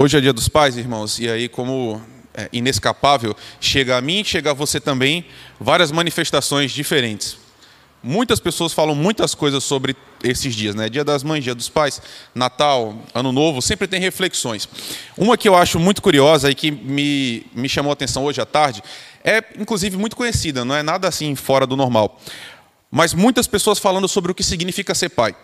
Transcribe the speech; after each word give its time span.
Hoje 0.00 0.16
é 0.16 0.20
dia 0.20 0.32
dos 0.32 0.48
pais, 0.48 0.76
irmãos, 0.76 1.18
e 1.18 1.28
aí, 1.28 1.48
como 1.48 2.00
é 2.32 2.48
inescapável, 2.52 3.34
chega 3.60 3.96
a 3.96 4.00
mim, 4.00 4.22
chega 4.22 4.52
a 4.52 4.54
você 4.54 4.78
também, 4.78 5.24
várias 5.58 5.90
manifestações 5.90 6.70
diferentes. 6.70 7.36
Muitas 8.00 8.38
pessoas 8.38 8.72
falam 8.72 8.94
muitas 8.94 9.34
coisas 9.34 9.64
sobre 9.64 9.96
esses 10.22 10.54
dias, 10.54 10.76
né? 10.76 10.88
Dia 10.88 11.02
das 11.02 11.24
Mães, 11.24 11.42
Dia 11.42 11.52
dos 11.52 11.68
Pais, 11.68 12.00
Natal, 12.32 12.96
Ano 13.12 13.32
Novo, 13.32 13.60
sempre 13.60 13.88
tem 13.88 13.98
reflexões. 13.98 14.68
Uma 15.16 15.36
que 15.36 15.48
eu 15.48 15.56
acho 15.56 15.80
muito 15.80 16.00
curiosa 16.00 16.48
e 16.48 16.54
que 16.54 16.70
me, 16.70 17.44
me 17.52 17.68
chamou 17.68 17.90
a 17.90 17.94
atenção 17.94 18.22
hoje 18.22 18.40
à 18.40 18.46
tarde 18.46 18.80
é, 19.24 19.42
inclusive, 19.58 19.96
muito 19.96 20.14
conhecida, 20.14 20.64
não 20.64 20.76
é 20.76 20.82
nada 20.84 21.08
assim 21.08 21.34
fora 21.34 21.66
do 21.66 21.76
normal. 21.76 22.20
Mas 22.88 23.12
muitas 23.12 23.48
pessoas 23.48 23.80
falando 23.80 24.06
sobre 24.06 24.30
o 24.30 24.34
que 24.34 24.44
significa 24.44 24.94
ser 24.94 25.08
pai 25.08 25.34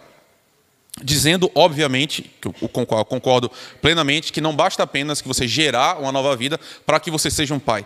dizendo, 1.02 1.50
obviamente, 1.54 2.30
que 2.40 2.48
eu 2.48 2.54
concordo 2.68 3.50
plenamente, 3.82 4.32
que 4.32 4.40
não 4.40 4.54
basta 4.54 4.82
apenas 4.82 5.20
que 5.20 5.28
você 5.28 5.48
gerar 5.48 6.00
uma 6.00 6.12
nova 6.12 6.36
vida 6.36 6.58
para 6.86 7.00
que 7.00 7.10
você 7.10 7.30
seja 7.30 7.54
um 7.54 7.58
pai. 7.58 7.84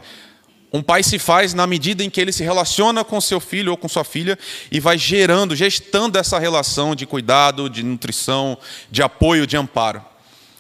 Um 0.71 0.83
pai 0.83 1.03
se 1.03 1.19
faz 1.19 1.55
na 1.55 1.67
medida 1.67 2.05
em 2.05 2.11
que 2.11 2.21
ele 2.21 2.33
se 2.33 2.45
relaciona 2.45 3.03
com 3.03 3.19
seu 3.21 3.41
filho 3.41 3.71
ou 3.71 3.77
com 3.77 3.89
sua 3.89 4.05
filha 4.05 4.39
e 4.71 4.79
vai 4.79 4.99
gerando, 4.99 5.57
gestando 5.57 6.19
essa 6.19 6.39
relação 6.39 6.95
de 6.95 7.07
cuidado, 7.07 7.71
de 7.71 7.83
nutrição, 7.83 8.59
de 8.91 9.03
apoio, 9.03 9.47
de 9.47 9.57
amparo. 9.57 10.05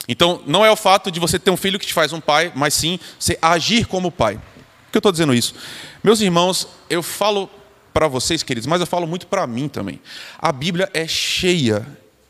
Então, 0.09 0.43
não 0.47 0.65
é 0.65 0.71
o 0.71 0.77
fato 0.77 1.11
de 1.11 1.21
você 1.21 1.39
ter 1.39 1.51
um 1.51 1.57
filho 1.59 1.79
que 1.79 1.87
te 1.87 1.93
faz 1.93 2.15
um 2.15 2.21
pai, 2.21 2.51
mas 2.55 2.73
sim 2.73 2.99
você 3.19 3.39
agir 3.43 3.87
como 3.87 4.11
pai. 4.11 4.37
Por 4.37 4.93
que 4.93 4.97
eu 4.97 5.01
estou 5.01 5.13
dizendo 5.13 5.35
isso? 5.35 5.55
Meus 6.03 6.23
irmãos, 6.23 6.67
eu 6.89 7.03
falo 7.03 7.51
para 7.93 8.09
vocês, 8.09 8.43
queridos, 8.43 8.67
mas 8.67 8.81
eu 8.81 8.87
falo 8.87 9.07
muito 9.07 9.27
para 9.27 9.47
mim 9.47 9.69
também. 9.69 10.01
A 10.39 10.51
Bíblia 10.51 10.89
é 10.95 11.07
cheia 11.07 11.87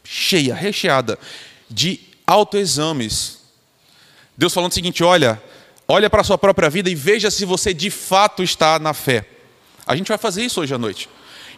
cheia, 0.09 0.55
recheada 0.55 1.19
de 1.69 2.01
autoexames. 2.27 3.41
Deus 4.37 4.55
falando 4.55 4.73
o 4.73 4.75
seguinte: 4.75 5.05
olha, 5.05 5.41
olha 5.87 6.09
para 6.09 6.23
a 6.23 6.25
sua 6.25 6.39
própria 6.39 6.71
vida 6.71 6.89
e 6.89 6.95
veja 6.95 7.31
se 7.31 7.45
você 7.45 7.75
de 7.75 7.91
fato 7.91 8.43
está 8.43 8.79
na 8.79 8.95
fé. 8.95 9.27
A 9.87 9.95
gente 9.95 10.09
vai 10.09 10.19
fazer 10.19 10.43
isso 10.43 10.61
hoje 10.61 10.75
à 10.75 10.79
noite. 10.79 11.09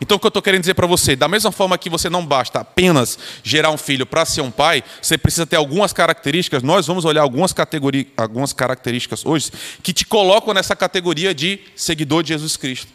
Então, 0.00 0.16
o 0.16 0.20
que 0.20 0.24
eu 0.24 0.28
estou 0.28 0.40
querendo 0.40 0.62
dizer 0.62 0.72
para 0.72 0.86
você, 0.86 1.14
da 1.14 1.28
mesma 1.28 1.52
forma 1.52 1.76
que 1.76 1.90
você 1.90 2.08
não 2.08 2.24
basta 2.24 2.60
apenas 2.60 3.18
gerar 3.42 3.70
um 3.70 3.76
filho 3.76 4.06
para 4.06 4.24
ser 4.24 4.40
um 4.40 4.50
pai, 4.50 4.82
você 5.00 5.18
precisa 5.18 5.44
ter 5.44 5.56
algumas 5.56 5.92
características. 5.92 6.62
Nós 6.62 6.86
vamos 6.86 7.04
olhar 7.04 7.20
algumas, 7.20 7.52
categorias, 7.52 8.06
algumas 8.16 8.54
características 8.54 9.26
hoje 9.26 9.52
que 9.82 9.92
te 9.92 10.06
colocam 10.06 10.54
nessa 10.54 10.74
categoria 10.74 11.34
de 11.34 11.60
seguidor 11.76 12.22
de 12.22 12.30
Jesus 12.30 12.56
Cristo. 12.56 12.90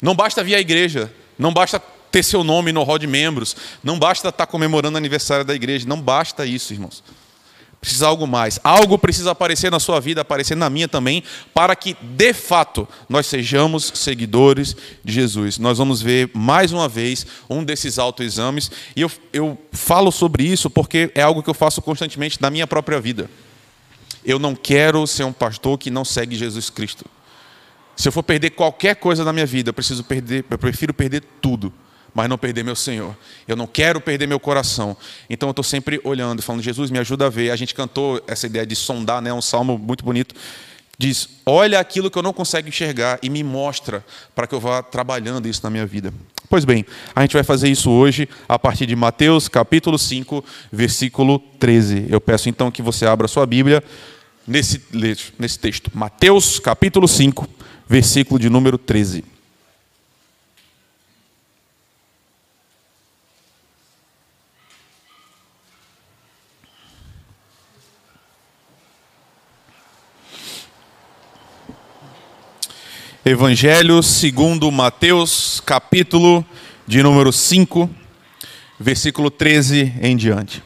Não 0.00 0.14
basta 0.14 0.44
vir 0.44 0.54
à 0.54 0.60
igreja, 0.60 1.12
não 1.36 1.52
basta 1.52 1.82
ter 2.14 2.22
seu 2.22 2.44
nome 2.44 2.70
no 2.70 2.84
hall 2.84 2.96
de 2.96 3.08
membros, 3.08 3.56
não 3.82 3.98
basta 3.98 4.28
estar 4.28 4.46
comemorando 4.46 4.94
o 4.94 4.98
aniversário 4.98 5.44
da 5.44 5.52
igreja, 5.52 5.84
não 5.88 6.00
basta 6.00 6.46
isso, 6.46 6.72
irmãos. 6.72 7.02
Precisa 7.80 8.06
algo 8.06 8.24
mais. 8.24 8.60
Algo 8.62 8.96
precisa 8.96 9.32
aparecer 9.32 9.68
na 9.68 9.80
sua 9.80 9.98
vida, 9.98 10.20
aparecer 10.20 10.56
na 10.56 10.70
minha 10.70 10.86
também, 10.86 11.24
para 11.52 11.74
que, 11.74 11.96
de 12.00 12.32
fato, 12.32 12.86
nós 13.08 13.26
sejamos 13.26 13.90
seguidores 13.96 14.76
de 15.04 15.12
Jesus. 15.12 15.58
Nós 15.58 15.78
vamos 15.78 16.00
ver 16.00 16.30
mais 16.32 16.70
uma 16.70 16.88
vez 16.88 17.26
um 17.50 17.64
desses 17.64 17.98
autoexames, 17.98 18.70
e 18.94 19.00
eu, 19.00 19.10
eu 19.32 19.58
falo 19.72 20.12
sobre 20.12 20.44
isso 20.44 20.70
porque 20.70 21.10
é 21.16 21.22
algo 21.22 21.42
que 21.42 21.50
eu 21.50 21.54
faço 21.54 21.82
constantemente 21.82 22.40
na 22.40 22.48
minha 22.48 22.66
própria 22.66 23.00
vida. 23.00 23.28
Eu 24.24 24.38
não 24.38 24.54
quero 24.54 25.04
ser 25.04 25.24
um 25.24 25.32
pastor 25.32 25.76
que 25.78 25.90
não 25.90 26.04
segue 26.04 26.36
Jesus 26.36 26.70
Cristo. 26.70 27.06
Se 27.96 28.06
eu 28.06 28.12
for 28.12 28.22
perder 28.22 28.50
qualquer 28.50 28.94
coisa 28.94 29.24
na 29.24 29.32
minha 29.32 29.46
vida, 29.46 29.70
eu 29.70 29.74
preciso 29.74 30.04
perder, 30.04 30.44
eu 30.48 30.58
prefiro 30.58 30.94
perder 30.94 31.24
tudo 31.42 31.72
mas 32.14 32.28
não 32.28 32.38
perder 32.38 32.62
meu 32.62 32.76
Senhor. 32.76 33.16
Eu 33.46 33.56
não 33.56 33.66
quero 33.66 34.00
perder 34.00 34.28
meu 34.28 34.38
coração. 34.38 34.96
Então 35.28 35.48
eu 35.48 35.50
estou 35.50 35.64
sempre 35.64 36.00
olhando, 36.04 36.40
falando, 36.40 36.62
Jesus, 36.62 36.90
me 36.90 36.98
ajuda 36.98 37.26
a 37.26 37.28
ver. 37.28 37.50
A 37.50 37.56
gente 37.56 37.74
cantou 37.74 38.22
essa 38.26 38.46
ideia 38.46 38.64
de 38.64 38.76
sondar, 38.76 39.20
né? 39.20 39.32
um 39.32 39.42
salmo 39.42 39.76
muito 39.76 40.04
bonito. 40.04 40.34
Diz: 40.96 41.28
Olha 41.44 41.80
aquilo 41.80 42.08
que 42.10 42.16
eu 42.16 42.22
não 42.22 42.32
consigo 42.32 42.68
enxergar 42.68 43.18
e 43.20 43.28
me 43.28 43.42
mostra 43.42 44.04
para 44.34 44.46
que 44.46 44.54
eu 44.54 44.60
vá 44.60 44.80
trabalhando 44.80 45.48
isso 45.48 45.60
na 45.64 45.70
minha 45.70 45.84
vida. 45.84 46.14
Pois 46.48 46.64
bem, 46.64 46.86
a 47.16 47.22
gente 47.22 47.32
vai 47.32 47.42
fazer 47.42 47.68
isso 47.68 47.90
hoje 47.90 48.28
a 48.48 48.58
partir 48.58 48.86
de 48.86 48.94
Mateus 48.94 49.48
capítulo 49.48 49.98
5, 49.98 50.44
versículo 50.70 51.40
13. 51.58 52.06
Eu 52.08 52.20
peço 52.20 52.48
então 52.48 52.70
que 52.70 52.80
você 52.80 53.06
abra 53.06 53.26
sua 53.26 53.44
Bíblia 53.44 53.82
nesse, 54.46 54.80
nesse 55.36 55.58
texto. 55.58 55.90
Mateus 55.92 56.60
capítulo 56.60 57.08
5, 57.08 57.48
versículo 57.88 58.38
de 58.38 58.48
número 58.48 58.78
13. 58.78 59.33
Evangelho 73.26 74.02
segundo 74.02 74.70
Mateus, 74.70 75.58
capítulo 75.64 76.44
de 76.86 77.02
número 77.02 77.32
5, 77.32 77.88
versículo 78.78 79.30
13 79.30 79.94
em 80.02 80.14
diante. 80.14 80.62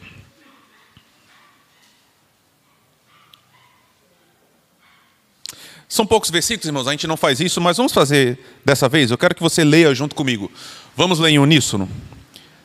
São 5.87 6.05
poucos 6.05 6.29
versículos, 6.29 6.65
irmãos, 6.65 6.85
a 6.85 6.91
gente 6.91 7.07
não 7.07 7.15
faz 7.15 7.39
isso, 7.39 7.61
mas 7.61 7.77
vamos 7.77 7.93
fazer 7.93 8.37
dessa 8.65 8.89
vez. 8.89 9.09
Eu 9.09 9.17
quero 9.17 9.35
que 9.35 9.41
você 9.41 9.63
leia 9.63 9.95
junto 9.95 10.13
comigo. 10.13 10.51
Vamos 10.97 11.17
ler 11.17 11.29
em 11.29 11.39
uníssono. 11.39 11.87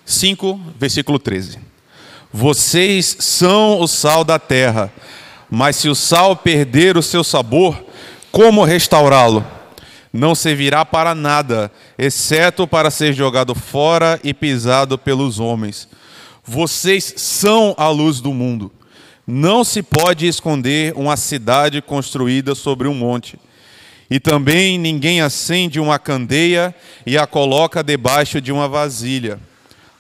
5, 0.05 0.61
versículo 0.77 1.21
13. 1.21 1.61
Vocês 2.33 3.17
são 3.21 3.79
o 3.79 3.87
sal 3.87 4.25
da 4.25 4.41
terra, 4.41 4.93
mas 5.49 5.77
se 5.77 5.89
o 5.89 5.95
sal 5.95 6.35
perder 6.35 6.97
o 6.97 7.03
seu 7.03 7.23
sabor, 7.23 7.81
como 8.33 8.65
restaurá-lo? 8.65 9.54
Não 10.15 10.33
servirá 10.33 10.85
para 10.85 11.13
nada, 11.13 11.73
exceto 11.99 12.69
para 12.69 12.89
ser 12.89 13.13
jogado 13.13 13.53
fora 13.53 14.21
e 14.23 14.33
pisado 14.33 14.97
pelos 14.97 15.41
homens. 15.41 15.89
Vocês 16.45 17.15
são 17.17 17.75
a 17.77 17.89
luz 17.89 18.21
do 18.21 18.33
mundo. 18.33 18.71
Não 19.27 19.65
se 19.65 19.83
pode 19.83 20.29
esconder 20.29 20.93
uma 20.95 21.17
cidade 21.17 21.83
construída 21.83 22.55
sobre 22.55 22.87
um 22.87 22.95
monte. 22.95 23.41
E 24.09 24.21
também 24.21 24.79
ninguém 24.79 25.21
acende 25.21 25.81
uma 25.81 25.99
candeia 25.99 26.73
e 27.05 27.19
a 27.19 27.27
coloca 27.27 27.83
debaixo 27.83 28.41
de 28.41 28.53
uma 28.53 28.69
vasilha. 28.69 29.41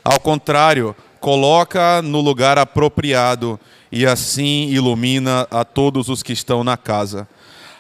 Ao 0.04 0.20
contrário, 0.20 0.94
coloca 1.18 2.00
no 2.02 2.20
lugar 2.20 2.56
apropriado 2.56 3.58
e 3.90 4.06
assim 4.06 4.68
ilumina 4.68 5.48
a 5.50 5.64
todos 5.64 6.08
os 6.08 6.22
que 6.22 6.32
estão 6.32 6.62
na 6.62 6.76
casa. 6.76 7.26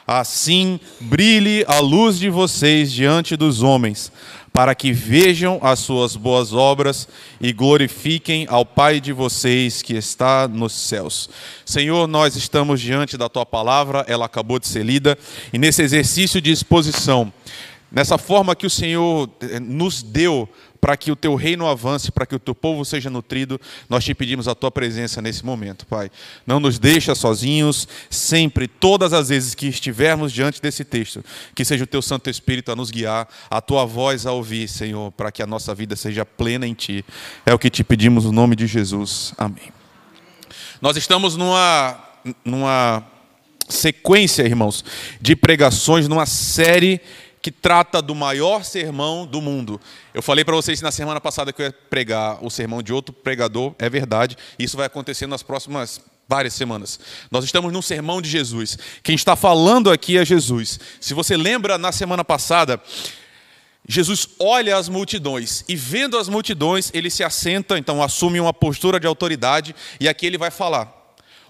Assim 0.06 0.78
brilhe 1.00 1.64
a 1.66 1.80
luz 1.80 2.18
de 2.18 2.28
vocês 2.28 2.92
diante 2.92 3.36
dos 3.36 3.62
homens, 3.62 4.12
para 4.52 4.74
que 4.74 4.92
vejam 4.92 5.58
as 5.62 5.78
suas 5.78 6.14
boas 6.14 6.52
obras 6.52 7.08
e 7.40 7.54
glorifiquem 7.54 8.46
ao 8.50 8.66
Pai 8.66 9.00
de 9.00 9.12
vocês 9.12 9.80
que 9.80 9.94
está 9.94 10.46
nos 10.46 10.74
céus. 10.74 11.30
Senhor, 11.64 12.06
nós 12.06 12.36
estamos 12.36 12.82
diante 12.82 13.16
da 13.16 13.30
tua 13.30 13.46
palavra, 13.46 14.04
ela 14.06 14.26
acabou 14.26 14.58
de 14.58 14.68
ser 14.68 14.84
lida, 14.84 15.18
e 15.52 15.58
nesse 15.58 15.82
exercício 15.82 16.38
de 16.38 16.52
exposição, 16.52 17.32
nessa 17.90 18.18
forma 18.18 18.54
que 18.54 18.66
o 18.66 18.70
Senhor 18.70 19.30
eh, 19.40 19.58
nos 19.58 20.02
deu 20.02 20.46
para 20.84 20.98
que 20.98 21.10
o 21.10 21.16
teu 21.16 21.34
reino 21.34 21.66
avance, 21.66 22.12
para 22.12 22.26
que 22.26 22.34
o 22.34 22.38
teu 22.38 22.54
povo 22.54 22.84
seja 22.84 23.08
nutrido, 23.08 23.58
nós 23.88 24.04
te 24.04 24.14
pedimos 24.14 24.46
a 24.46 24.54
tua 24.54 24.70
presença 24.70 25.22
nesse 25.22 25.42
momento, 25.42 25.86
Pai. 25.86 26.10
Não 26.46 26.60
nos 26.60 26.78
deixa 26.78 27.14
sozinhos, 27.14 27.88
sempre, 28.10 28.68
todas 28.68 29.14
as 29.14 29.30
vezes 29.30 29.54
que 29.54 29.66
estivermos 29.66 30.30
diante 30.30 30.60
desse 30.60 30.84
texto, 30.84 31.24
que 31.54 31.64
seja 31.64 31.84
o 31.84 31.86
teu 31.86 32.02
Santo 32.02 32.28
Espírito 32.28 32.70
a 32.70 32.76
nos 32.76 32.90
guiar, 32.90 33.26
a 33.50 33.62
tua 33.62 33.86
voz 33.86 34.26
a 34.26 34.32
ouvir, 34.32 34.68
Senhor, 34.68 35.10
para 35.12 35.32
que 35.32 35.42
a 35.42 35.46
nossa 35.46 35.74
vida 35.74 35.96
seja 35.96 36.26
plena 36.26 36.66
em 36.66 36.74
ti. 36.74 37.02
É 37.46 37.54
o 37.54 37.58
que 37.58 37.70
te 37.70 37.82
pedimos 37.82 38.26
no 38.26 38.32
nome 38.32 38.54
de 38.54 38.66
Jesus. 38.66 39.32
Amém. 39.38 39.72
Nós 40.82 40.98
estamos 40.98 41.34
numa 41.34 41.98
numa 42.44 43.02
sequência, 43.70 44.42
irmãos, 44.42 44.84
de 45.18 45.34
pregações 45.34 46.08
numa 46.08 46.26
série 46.26 47.00
que 47.44 47.52
trata 47.52 48.00
do 48.00 48.14
maior 48.14 48.64
sermão 48.64 49.26
do 49.26 49.38
mundo. 49.38 49.78
Eu 50.14 50.22
falei 50.22 50.42
para 50.46 50.54
vocês 50.54 50.80
na 50.80 50.90
semana 50.90 51.20
passada 51.20 51.52
que 51.52 51.60
eu 51.60 51.66
ia 51.66 51.72
pregar 51.90 52.42
o 52.42 52.48
sermão 52.48 52.82
de 52.82 52.90
outro 52.90 53.12
pregador, 53.12 53.74
é 53.78 53.86
verdade. 53.90 54.34
Isso 54.58 54.78
vai 54.78 54.86
acontecer 54.86 55.26
nas 55.26 55.42
próximas 55.42 56.00
várias 56.26 56.54
semanas. 56.54 56.98
Nós 57.30 57.44
estamos 57.44 57.70
num 57.70 57.82
sermão 57.82 58.22
de 58.22 58.30
Jesus. 58.30 58.78
Quem 59.02 59.14
está 59.14 59.36
falando 59.36 59.90
aqui 59.90 60.16
é 60.16 60.24
Jesus. 60.24 60.80
Se 60.98 61.12
você 61.12 61.36
lembra, 61.36 61.76
na 61.76 61.92
semana 61.92 62.24
passada, 62.24 62.80
Jesus 63.86 64.26
olha 64.38 64.78
as 64.78 64.88
multidões 64.88 65.66
e, 65.68 65.76
vendo 65.76 66.16
as 66.16 66.30
multidões, 66.30 66.90
ele 66.94 67.10
se 67.10 67.22
assenta, 67.22 67.76
então 67.76 68.02
assume 68.02 68.40
uma 68.40 68.54
postura 68.54 68.98
de 68.98 69.06
autoridade 69.06 69.76
e 70.00 70.08
aqui 70.08 70.24
ele 70.24 70.38
vai 70.38 70.50
falar. 70.50 70.90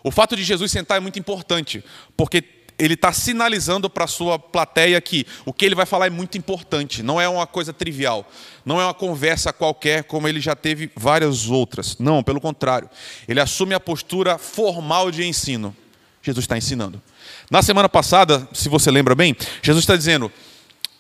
O 0.02 0.11
fato 0.11 0.35
de 0.35 0.43
Jesus 0.43 0.73
sentar 0.73 0.96
é 0.96 1.00
muito 1.00 1.20
importante, 1.20 1.85
porque 2.17 2.43
ele 2.78 2.94
está 2.94 3.12
sinalizando 3.12 3.88
para 3.88 4.04
a 4.04 4.08
sua 4.08 4.38
plateia 4.38 5.00
que 5.00 5.26
o 5.44 5.52
que 5.52 5.64
ele 5.64 5.74
vai 5.74 5.86
falar 5.86 6.06
é 6.06 6.10
muito 6.10 6.36
importante, 6.36 7.02
não 7.02 7.20
é 7.20 7.28
uma 7.28 7.46
coisa 7.46 7.72
trivial, 7.72 8.28
não 8.64 8.80
é 8.80 8.84
uma 8.84 8.94
conversa 8.94 9.52
qualquer 9.52 10.04
como 10.04 10.26
ele 10.26 10.40
já 10.40 10.56
teve 10.56 10.90
várias 10.96 11.48
outras. 11.48 11.96
Não, 11.98 12.22
pelo 12.22 12.40
contrário, 12.40 12.88
ele 13.28 13.40
assume 13.40 13.74
a 13.74 13.80
postura 13.80 14.38
formal 14.38 15.10
de 15.10 15.24
ensino. 15.24 15.74
Jesus 16.22 16.44
está 16.44 16.56
ensinando. 16.56 17.00
Na 17.50 17.62
semana 17.62 17.88
passada, 17.88 18.48
se 18.52 18.68
você 18.68 18.90
lembra 18.90 19.14
bem, 19.14 19.36
Jesus 19.62 19.82
está 19.82 19.94
dizendo: 19.94 20.32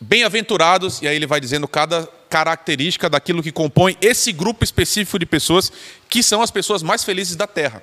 bem-aventurados, 0.00 1.00
e 1.00 1.08
aí 1.08 1.16
ele 1.16 1.26
vai 1.26 1.40
dizendo 1.40 1.66
cada 1.66 2.06
característica 2.28 3.08
daquilo 3.08 3.42
que 3.42 3.50
compõe 3.50 3.96
esse 4.00 4.32
grupo 4.32 4.64
específico 4.64 5.18
de 5.18 5.26
pessoas 5.26 5.72
que 6.08 6.22
são 6.22 6.42
as 6.42 6.50
pessoas 6.50 6.82
mais 6.82 7.02
felizes 7.02 7.36
da 7.36 7.46
terra. 7.46 7.82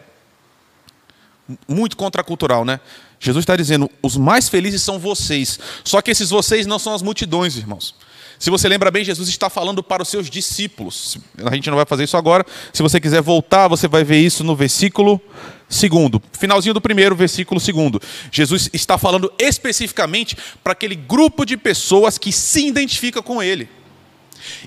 Muito 1.68 1.98
contracultural, 1.98 2.64
né? 2.64 2.80
Jesus 3.22 3.44
está 3.44 3.56
dizendo: 3.56 3.90
os 4.02 4.18
mais 4.18 4.50
felizes 4.50 4.82
são 4.82 4.98
vocês. 4.98 5.60
Só 5.86 6.02
que 6.02 6.10
esses 6.10 6.32
vocês 6.32 6.66
não 6.66 6.80
são 6.80 6.94
as 6.94 7.04
multidões, 7.04 7.56
irmãos. 7.56 7.94
Se 8.40 8.50
você 8.50 8.68
lembra 8.68 8.90
bem, 8.90 9.06
Jesus 9.06 9.30
está 9.30 9.52
falando 9.52 9.84
para 9.84 10.02
os 10.02 10.10
seus 10.10 10.28
discípulos. 10.28 11.20
A 11.46 11.54
gente 11.54 11.70
não 11.70 11.78
vai 11.78 11.86
fazer 11.86 12.06
isso 12.06 12.18
agora. 12.18 12.44
Se 12.74 12.82
você 12.82 13.00
quiser 13.00 13.22
voltar, 13.22 13.68
você 13.68 13.88
vai 13.88 14.04
ver 14.04 14.18
isso 14.18 14.44
no 14.44 14.56
versículo 14.56 15.22
segundo, 15.70 16.22
finalzinho 16.34 16.74
do 16.74 16.82
primeiro, 16.82 17.16
versículo 17.16 17.60
segundo. 17.60 18.02
Jesus 18.32 18.68
está 18.74 18.98
falando 18.98 19.32
especificamente 19.38 20.36
para 20.64 20.74
aquele 20.74 20.96
grupo 20.96 21.46
de 21.46 21.56
pessoas 21.56 22.18
que 22.18 22.32
se 22.32 22.66
identifica 22.66 23.22
com 23.22 23.44
ele. 23.44 23.70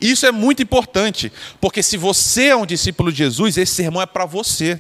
Isso 0.00 0.24
é 0.24 0.30
muito 0.30 0.62
importante, 0.62 1.32
porque 1.60 1.82
se 1.82 1.96
você 1.96 2.46
é 2.46 2.56
um 2.56 2.64
discípulo 2.64 3.10
de 3.10 3.18
Jesus, 3.18 3.56
esse 3.56 3.74
sermão 3.74 4.00
é 4.00 4.06
para 4.06 4.24
você. 4.24 4.78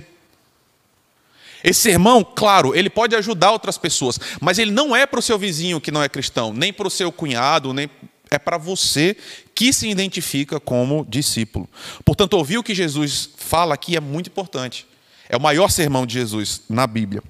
Esse 1.64 1.80
sermão, 1.80 2.22
claro, 2.22 2.74
ele 2.76 2.90
pode 2.90 3.16
ajudar 3.16 3.50
outras 3.50 3.78
pessoas, 3.78 4.20
mas 4.38 4.58
ele 4.58 4.70
não 4.70 4.94
é 4.94 5.06
para 5.06 5.18
o 5.18 5.22
seu 5.22 5.38
vizinho 5.38 5.80
que 5.80 5.90
não 5.90 6.02
é 6.02 6.10
cristão, 6.10 6.52
nem 6.52 6.70
para 6.70 6.86
o 6.86 6.90
seu 6.90 7.10
cunhado, 7.10 7.72
nem 7.72 7.88
é 8.30 8.38
para 8.38 8.58
você 8.58 9.16
que 9.54 9.72
se 9.72 9.88
identifica 9.88 10.60
como 10.60 11.06
discípulo. 11.08 11.66
Portanto, 12.04 12.34
ouvir 12.34 12.58
o 12.58 12.62
que 12.62 12.74
Jesus 12.74 13.30
fala 13.38 13.72
aqui 13.72 13.96
é 13.96 14.00
muito 14.00 14.26
importante. 14.26 14.86
É 15.26 15.38
o 15.38 15.40
maior 15.40 15.70
sermão 15.70 16.04
de 16.04 16.12
Jesus 16.12 16.60
na 16.68 16.86
Bíblia. 16.86 17.22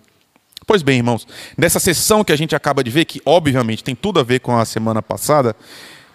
Pois 0.67 0.83
bem, 0.83 0.97
irmãos, 0.97 1.29
nessa 1.57 1.79
sessão 1.79 2.25
que 2.25 2.33
a 2.33 2.37
gente 2.37 2.57
acaba 2.57 2.83
de 2.83 2.91
ver, 2.91 3.05
que 3.05 3.23
obviamente 3.25 3.85
tem 3.85 3.95
tudo 3.95 4.19
a 4.19 4.25
ver 4.25 4.41
com 4.41 4.57
a 4.57 4.65
semana 4.65 5.01
passada, 5.01 5.55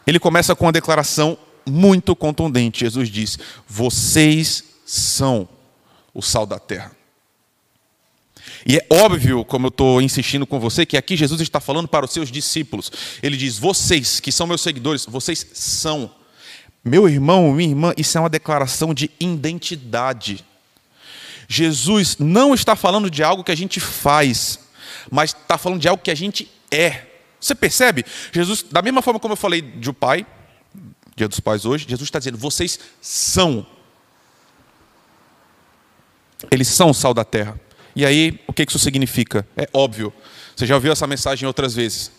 ele 0.06 0.20
começa 0.20 0.54
com 0.54 0.66
uma 0.66 0.74
declaração 0.74 1.38
muito 1.66 2.14
contundente. 2.18 2.82
Jesus 2.82 3.08
diz: 3.08 3.40
Vocês 3.66 4.64
são 4.86 5.48
o 6.14 6.22
sal 6.22 6.46
da 6.46 6.60
terra. 6.60 6.99
E 8.70 8.78
é 8.78 8.86
óbvio, 8.92 9.44
como 9.44 9.66
eu 9.66 9.70
estou 9.70 10.00
insistindo 10.00 10.46
com 10.46 10.60
você, 10.60 10.86
que 10.86 10.96
aqui 10.96 11.16
Jesus 11.16 11.42
está 11.42 11.60
falando 11.60 11.88
para 11.88 12.06
os 12.06 12.14
seus 12.14 12.32
discípulos. 12.32 12.92
Ele 13.24 13.36
diz: 13.36 13.58
Vocês, 13.58 14.20
que 14.20 14.32
são 14.32 14.46
meus 14.46 14.62
seguidores, 14.62 15.08
vocês 15.08 15.44
são. 15.56 16.14
Meu 16.86 17.10
irmão, 17.10 17.52
minha 17.52 17.68
irmã, 17.68 17.94
isso 17.98 18.16
é 18.16 18.22
uma 18.22 18.30
declaração 18.30 18.94
de 18.94 19.10
identidade. 19.20 20.46
Jesus 21.48 22.18
não 22.20 22.54
está 22.54 22.76
falando 22.76 23.10
de 23.10 23.24
algo 23.24 23.44
que 23.44 23.52
a 23.52 23.58
gente 23.58 23.80
faz, 23.80 24.60
mas 25.10 25.32
está 25.32 25.58
falando 25.58 25.82
de 25.82 25.88
algo 25.88 26.04
que 26.04 26.12
a 26.12 26.16
gente 26.16 26.48
é. 26.70 27.08
Você 27.42 27.56
percebe? 27.56 28.06
Jesus, 28.32 28.62
da 28.62 28.84
mesma 28.84 29.02
forma 29.02 29.20
como 29.20 29.32
eu 29.32 29.38
falei 29.38 29.64
de 29.64 29.90
o 29.90 29.94
Pai, 29.96 30.28
Dia 31.16 31.28
dos 31.28 31.40
Pais 31.40 31.66
hoje, 31.66 31.88
Jesus 31.90 32.06
está 32.06 32.20
dizendo: 32.20 32.38
vocês 32.38 32.80
são. 33.02 33.66
Eles 36.52 36.68
são 36.68 36.92
o 36.92 36.94
sal 36.94 37.16
da 37.16 37.26
terra. 37.26 37.60
E 38.00 38.06
aí, 38.06 38.40
o 38.48 38.54
que 38.54 38.64
isso 38.64 38.80
significa? 38.80 39.46
É 39.58 39.68
óbvio. 39.74 40.14
Você 40.56 40.66
já 40.66 40.74
ouviu 40.76 40.90
essa 40.90 41.06
mensagem 41.06 41.46
outras 41.46 41.76
vezes. 41.76 42.10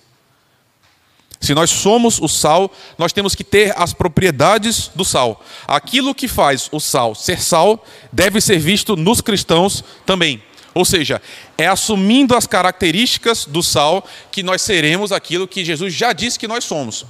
Se 1.40 1.54
nós 1.54 1.70
somos 1.70 2.20
o 2.20 2.28
sal, 2.28 2.70
nós 2.98 3.14
temos 3.14 3.34
que 3.34 3.42
ter 3.42 3.72
as 3.74 3.94
propriedades 3.94 4.90
do 4.94 5.06
sal. 5.06 5.42
Aquilo 5.66 6.14
que 6.14 6.28
faz 6.28 6.68
o 6.70 6.78
sal 6.78 7.14
ser 7.14 7.40
sal 7.40 7.82
deve 8.12 8.42
ser 8.42 8.58
visto 8.58 8.94
nos 8.94 9.22
cristãos 9.22 9.82
também. 10.04 10.42
Ou 10.74 10.84
seja, 10.84 11.22
é 11.56 11.66
assumindo 11.66 12.36
as 12.36 12.46
características 12.46 13.46
do 13.46 13.62
sal 13.62 14.06
que 14.30 14.42
nós 14.42 14.60
seremos 14.60 15.12
aquilo 15.12 15.48
que 15.48 15.64
Jesus 15.64 15.94
já 15.94 16.12
disse 16.12 16.38
que 16.38 16.46
nós 16.46 16.62
somos. 16.62 17.06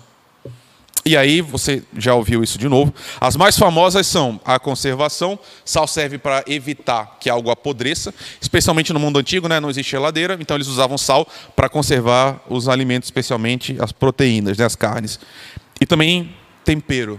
E 1.04 1.16
aí, 1.16 1.40
você 1.40 1.82
já 1.96 2.14
ouviu 2.14 2.42
isso 2.42 2.58
de 2.58 2.68
novo. 2.68 2.92
As 3.20 3.34
mais 3.34 3.56
famosas 3.56 4.06
são 4.06 4.38
a 4.44 4.58
conservação. 4.58 5.38
Sal 5.64 5.86
serve 5.86 6.18
para 6.18 6.44
evitar 6.46 7.16
que 7.18 7.30
algo 7.30 7.50
apodreça, 7.50 8.12
especialmente 8.40 8.92
no 8.92 9.00
mundo 9.00 9.18
antigo, 9.18 9.48
né? 9.48 9.58
não 9.58 9.70
existe 9.70 9.92
geladeira, 9.92 10.36
então 10.38 10.56
eles 10.56 10.66
usavam 10.66 10.98
sal 10.98 11.26
para 11.56 11.68
conservar 11.68 12.44
os 12.48 12.68
alimentos, 12.68 13.06
especialmente 13.06 13.76
as 13.80 13.92
proteínas, 13.92 14.58
né? 14.58 14.66
as 14.66 14.76
carnes. 14.76 15.18
E 15.80 15.86
também 15.86 16.34
tempero. 16.64 17.18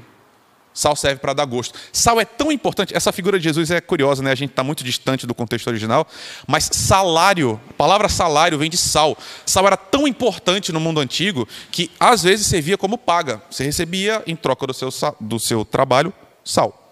Sal 0.73 0.95
serve 0.95 1.19
para 1.19 1.33
dar 1.33 1.45
gosto. 1.45 1.77
Sal 1.91 2.19
é 2.19 2.25
tão 2.25 2.51
importante, 2.51 2.95
essa 2.95 3.11
figura 3.11 3.37
de 3.37 3.43
Jesus 3.43 3.71
é 3.71 3.81
curiosa, 3.81 4.23
né? 4.23 4.31
A 4.31 4.35
gente 4.35 4.51
está 4.51 4.63
muito 4.63 4.83
distante 4.83 5.27
do 5.27 5.35
contexto 5.35 5.67
original, 5.67 6.07
mas 6.47 6.69
salário, 6.71 7.59
a 7.69 7.73
palavra 7.73 8.07
salário 8.07 8.57
vem 8.57 8.69
de 8.69 8.77
sal. 8.77 9.17
Sal 9.45 9.67
era 9.67 9.75
tão 9.75 10.07
importante 10.07 10.71
no 10.71 10.79
mundo 10.79 11.01
antigo 11.01 11.47
que 11.71 11.91
às 11.99 12.23
vezes 12.23 12.47
servia 12.47 12.77
como 12.77 12.97
paga. 12.97 13.41
Você 13.49 13.65
recebia, 13.65 14.23
em 14.25 14.35
troca 14.35 14.65
do 14.65 14.73
seu, 14.73 14.89
do 15.19 15.39
seu 15.39 15.65
trabalho, 15.65 16.13
sal. 16.43 16.91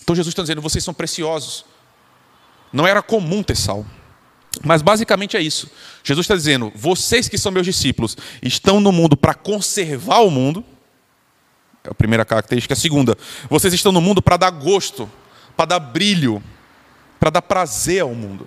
Então 0.00 0.14
Jesus 0.14 0.32
está 0.32 0.42
dizendo: 0.42 0.62
vocês 0.62 0.84
são 0.84 0.94
preciosos. 0.94 1.64
Não 2.72 2.86
era 2.86 3.02
comum 3.02 3.42
ter 3.42 3.56
sal. 3.56 3.84
Mas 4.64 4.80
basicamente 4.80 5.36
é 5.36 5.40
isso. 5.40 5.68
Jesus 6.04 6.24
está 6.24 6.36
dizendo: 6.36 6.72
vocês 6.74 7.28
que 7.28 7.36
são 7.36 7.50
meus 7.50 7.66
discípulos 7.66 8.16
estão 8.40 8.80
no 8.80 8.92
mundo 8.92 9.16
para 9.16 9.34
conservar 9.34 10.20
o 10.20 10.30
mundo 10.30 10.64
é 11.86 11.90
a 11.90 11.94
primeira 11.94 12.24
característica. 12.24 12.74
A 12.74 12.76
segunda, 12.76 13.16
vocês 13.48 13.72
estão 13.72 13.92
no 13.92 14.00
mundo 14.00 14.20
para 14.20 14.36
dar 14.36 14.50
gosto, 14.50 15.10
para 15.56 15.66
dar 15.66 15.80
brilho, 15.80 16.42
para 17.18 17.30
dar 17.30 17.42
prazer 17.42 18.02
ao 18.02 18.14
mundo. 18.14 18.46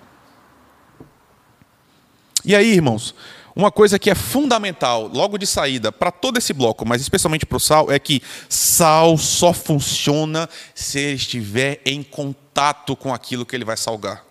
E 2.44 2.54
aí, 2.54 2.72
irmãos, 2.72 3.14
uma 3.54 3.70
coisa 3.70 3.98
que 3.98 4.08
é 4.08 4.14
fundamental, 4.14 5.08
logo 5.08 5.36
de 5.36 5.46
saída, 5.46 5.90
para 5.90 6.10
todo 6.10 6.38
esse 6.38 6.52
bloco, 6.52 6.86
mas 6.86 7.02
especialmente 7.02 7.44
para 7.44 7.56
o 7.56 7.60
sal, 7.60 7.90
é 7.90 7.98
que 7.98 8.22
sal 8.48 9.18
só 9.18 9.52
funciona 9.52 10.48
se 10.74 10.98
ele 10.98 11.16
estiver 11.16 11.80
em 11.84 12.02
contato 12.02 12.94
com 12.96 13.12
aquilo 13.12 13.44
que 13.44 13.54
ele 13.54 13.64
vai 13.64 13.76
salgar. 13.76 14.24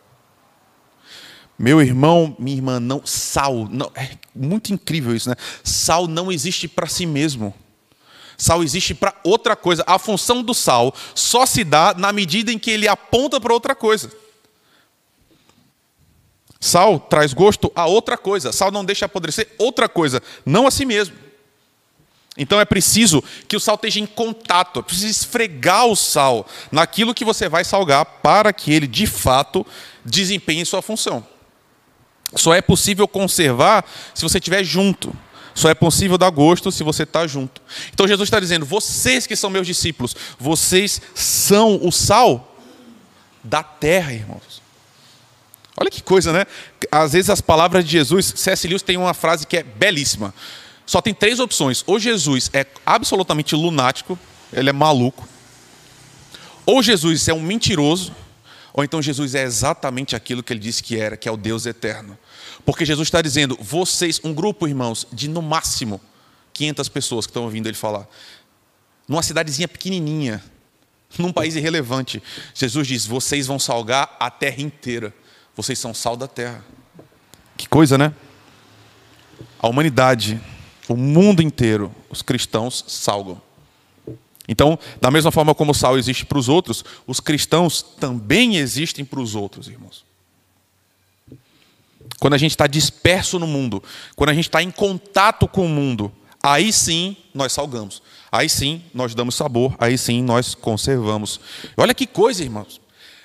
Meu 1.58 1.82
irmão, 1.82 2.36
minha 2.40 2.56
irmã, 2.56 2.80
não, 2.80 3.02
sal, 3.06 3.68
não, 3.70 3.92
é 3.94 4.12
muito 4.34 4.74
incrível 4.74 5.14
isso, 5.14 5.30
né? 5.30 5.36
Sal 5.62 6.08
não 6.08 6.32
existe 6.32 6.70
para 6.70 6.88
si 6.88 7.06
mesmo. 7.06 7.54
Sal 8.40 8.64
existe 8.64 8.96
para 8.96 9.14
outra 9.22 9.54
coisa. 9.54 9.84
A 9.86 10.00
função 10.00 10.42
do 10.42 10.54
sal 10.54 10.96
só 11.14 11.46
se 11.46 11.66
dá 11.66 11.94
na 11.94 12.14
medida 12.14 12.54
em 12.54 12.58
que 12.58 12.72
ele 12.72 12.88
aponta 12.88 13.40
para 13.40 13.54
outra 13.54 13.76
coisa. 13.76 14.10
Sal 16.58 17.02
traz 17.02 17.34
gosto 17.34 17.70
a 17.76 17.86
outra 17.86 18.18
coisa. 18.18 18.54
Sal 18.54 18.72
não 18.72 18.86
deixa 18.86 19.06
apodrecer 19.06 19.50
outra 19.58 19.90
coisa, 19.90 20.24
não 20.46 20.66
a 20.66 20.72
si 20.72 20.86
mesmo. 20.86 21.16
Então 22.38 22.62
é 22.62 22.64
preciso 22.64 23.22
que 23.46 23.58
o 23.58 23.60
sal 23.60 23.76
esteja 23.76 24.00
em 24.00 24.06
contato, 24.06 24.80
é 24.80 24.84
preciso 24.84 25.08
esfregar 25.08 25.86
o 25.88 25.96
sal 25.96 26.48
naquilo 26.72 27.14
que 27.14 27.26
você 27.26 27.50
vai 27.50 27.66
salgar 27.66 28.06
para 28.06 28.54
que 28.54 28.72
ele 28.72 28.88
de 28.88 29.06
fato 29.06 29.68
desempenhe 30.06 30.66
sua 30.66 30.82
função. 30.82 31.28
Só 32.36 32.54
é 32.54 32.62
possível 32.62 33.06
conservar 33.06 33.84
se 34.14 34.22
você 34.22 34.38
estiver 34.38 34.64
junto. 34.64 35.14
Só 35.54 35.70
é 35.70 35.74
possível 35.74 36.18
dar 36.18 36.30
gosto 36.30 36.72
se 36.72 36.84
você 36.84 37.04
está 37.04 37.26
junto. 37.28 37.62
Então 37.94 38.08
Jesus 38.08 38.28
está 38.28 38.40
dizendo: 38.40 38.66
vocês 38.66 39.28
que 39.28 39.36
são 39.36 39.50
meus 39.50 39.68
discípulos, 39.68 40.16
vocês 40.38 41.02
são 41.14 41.80
o 41.86 41.92
sal 41.92 42.58
da 43.44 43.64
terra, 43.64 44.14
irmãos. 44.14 44.62
Olha 45.78 45.90
que 45.90 46.04
coisa, 46.04 46.34
né? 46.34 46.46
Às 46.92 47.14
vezes 47.14 47.30
as 47.30 47.40
palavras 47.40 47.86
de 47.86 47.92
Jesus, 47.92 48.34
C.S. 48.36 48.68
Lewis 48.68 48.82
tem 48.82 48.98
uma 48.98 49.14
frase 49.14 49.48
que 49.48 49.58
é 49.58 49.64
belíssima. 49.64 50.34
Só 50.86 51.02
tem 51.02 51.14
três 51.14 51.40
opções. 51.40 51.84
Ou 51.88 52.00
Jesus 52.00 52.50
é 52.52 52.66
absolutamente 52.86 53.56
lunático, 53.56 54.20
ele 54.52 54.70
é 54.70 54.74
maluco. 54.74 55.28
Ou 56.66 56.84
Jesus 56.84 57.28
é 57.28 57.34
um 57.34 57.42
mentiroso, 57.42 58.14
ou 58.74 58.84
então 58.84 59.02
Jesus 59.02 59.36
é 59.36 59.44
exatamente 59.44 60.16
aquilo 60.16 60.44
que 60.44 60.52
ele 60.52 60.60
disse 60.60 60.84
que 60.84 61.00
era, 61.00 61.16
que 61.16 61.30
é 61.30 61.32
o 61.32 61.38
Deus 61.38 61.66
eterno. 61.66 62.18
Porque 62.66 62.86
Jesus 62.86 63.08
está 63.08 63.22
dizendo, 63.22 63.58
vocês, 63.60 64.20
um 64.24 64.34
grupo, 64.34 64.68
irmãos, 64.68 65.08
de 65.12 65.28
no 65.28 65.42
máximo 65.42 66.00
500 66.54 66.90
pessoas 66.90 67.26
que 67.26 67.32
estão 67.32 67.44
ouvindo 67.44 67.68
ele 67.68 67.78
falar, 67.78 68.08
numa 69.08 69.24
cidadezinha 69.24 69.68
pequenininha, 69.68 70.44
num 71.18 71.32
país 71.32 71.56
irrelevante, 71.56 72.22
Jesus 72.54 72.88
diz: 72.88 73.06
vocês 73.06 73.48
vão 73.48 73.58
salgar 73.58 74.16
a 74.20 74.30
terra 74.30 74.62
inteira. 74.62 75.14
Vocês 75.56 75.80
são 75.80 75.94
sal 75.94 76.16
da 76.16 76.28
terra. 76.28 76.64
Que 77.58 77.68
coisa, 77.68 77.98
né? 77.98 78.14
A 79.60 79.68
humanidade, 79.68 80.40
o 80.88 80.96
mundo 80.96 81.42
inteiro, 81.42 81.94
os 82.10 82.22
cristãos 82.22 82.86
salgam. 82.88 83.42
Então, 84.48 84.80
da 85.02 85.12
mesma 85.12 85.32
forma 85.32 85.54
como 85.54 85.72
o 85.72 85.76
sal 85.76 85.98
existe 85.98 86.26
para 86.26 86.38
os 86.38 86.48
outros, 86.48 86.84
os 87.06 87.20
cristãos 87.20 87.82
também 87.82 88.56
existem 88.56 89.04
para 89.04 89.20
os 89.20 89.36
outros, 89.36 89.68
irmãos. 89.68 90.09
Quando 92.20 92.34
a 92.34 92.38
gente 92.38 92.52
está 92.52 92.68
disperso 92.68 93.38
no 93.38 93.48
mundo, 93.48 93.84
quando 94.16 94.30
a 94.30 94.34
gente 94.34 94.48
está 94.48 94.64
em 94.64 94.72
contato 94.72 95.48
com 95.48 95.66
o 95.66 95.70
mundo, 95.70 96.12
aí 96.42 96.72
sim 96.72 97.16
nós 97.34 97.54
salgamos. 97.54 98.02
Aí 98.32 98.48
sim 98.48 98.84
nós 98.94 99.16
damos 99.16 99.36
sabor, 99.36 99.76
aí 99.80 99.98
sim 99.98 100.22
nós 100.22 100.54
conservamos. 100.54 101.40
Olha 101.76 101.94
que 101.94 102.06
coisa, 102.06 102.44
irmãos. 102.44 102.80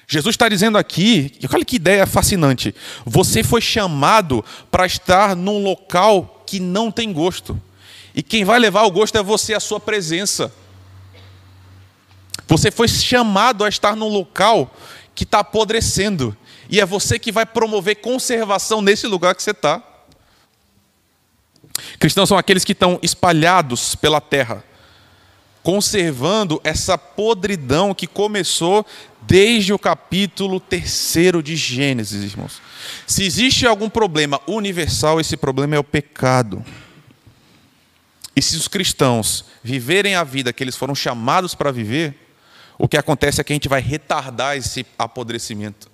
Jesus 0.07 0.35
está 0.35 0.49
dizendo 0.49 0.77
aqui, 0.77 1.33
olha 1.53 1.65
que 1.65 1.77
ideia 1.77 2.07
fascinante. 2.07 2.75
Você 3.07 3.43
foi 3.43 3.61
chamado 3.61 4.45
para 4.71 4.87
estar 4.87 5.35
num 5.35 5.63
local 5.63 6.45
que 6.47 6.61
não 6.61 6.91
tem 6.91 7.13
gosto. 7.13 7.61
E 8.15 8.23
quem 8.23 8.45
vai 8.45 8.59
levar 8.59 8.85
o 8.85 8.91
gosto 8.91 9.17
é 9.17 9.23
você, 9.23 9.55
a 9.55 9.61
sua 9.61 9.81
presença. 9.81 10.53
Você 12.47 12.71
foi 12.71 12.87
chamado 12.87 13.65
a 13.65 13.69
estar 13.69 13.97
num 13.97 14.09
local 14.09 14.75
que 15.15 15.25
está 15.25 15.41
apodrecendo. 15.41 16.37
E 16.75 16.81
é 16.81 16.85
você 16.85 17.21
que 17.21 17.31
vai 17.31 17.47
promover 17.47 18.01
conservação 18.01 18.83
nesse 18.83 19.07
lugar 19.07 19.33
que 19.37 19.45
você 19.45 19.53
está. 19.53 19.81
Cristãos 22.01 22.29
são 22.29 22.37
aqueles 22.37 22.65
que 22.65 22.73
estão 22.73 22.99
espalhados 23.01 23.95
pela 23.95 24.21
terra, 24.21 24.65
conservando 25.63 26.61
essa 26.65 26.99
podridão 26.99 27.95
que 27.95 28.09
começou 28.09 28.85
desde 29.23 29.73
o 29.73 29.79
capítulo 29.79 30.59
3 30.59 31.45
de 31.45 31.55
Gênesis, 31.55 32.25
irmãos. 32.25 32.61
Se 33.07 33.23
existe 33.23 33.65
algum 33.69 33.89
problema 33.89 34.41
universal, 34.45 35.21
esse 35.21 35.37
problema 35.37 35.77
é 35.77 35.79
o 35.79 35.85
pecado. 35.85 36.65
E 38.35 38.43
se 38.43 38.57
os 38.57 38.67
cristãos 38.67 39.45
viverem 39.63 40.17
a 40.17 40.25
vida 40.25 40.53
que 40.53 40.65
eles 40.65 40.75
foram 40.75 40.93
chamados 40.97 41.55
para 41.55 41.71
viver, 41.71 42.17
o 42.77 42.89
que 42.89 42.97
acontece 42.97 43.41
é 43.41 43.45
que 43.45 43.53
a 43.53 43.55
gente 43.55 43.69
vai 43.69 43.81
retardar 43.81 44.57
esse 44.57 44.85
apodrecimento. 44.99 45.94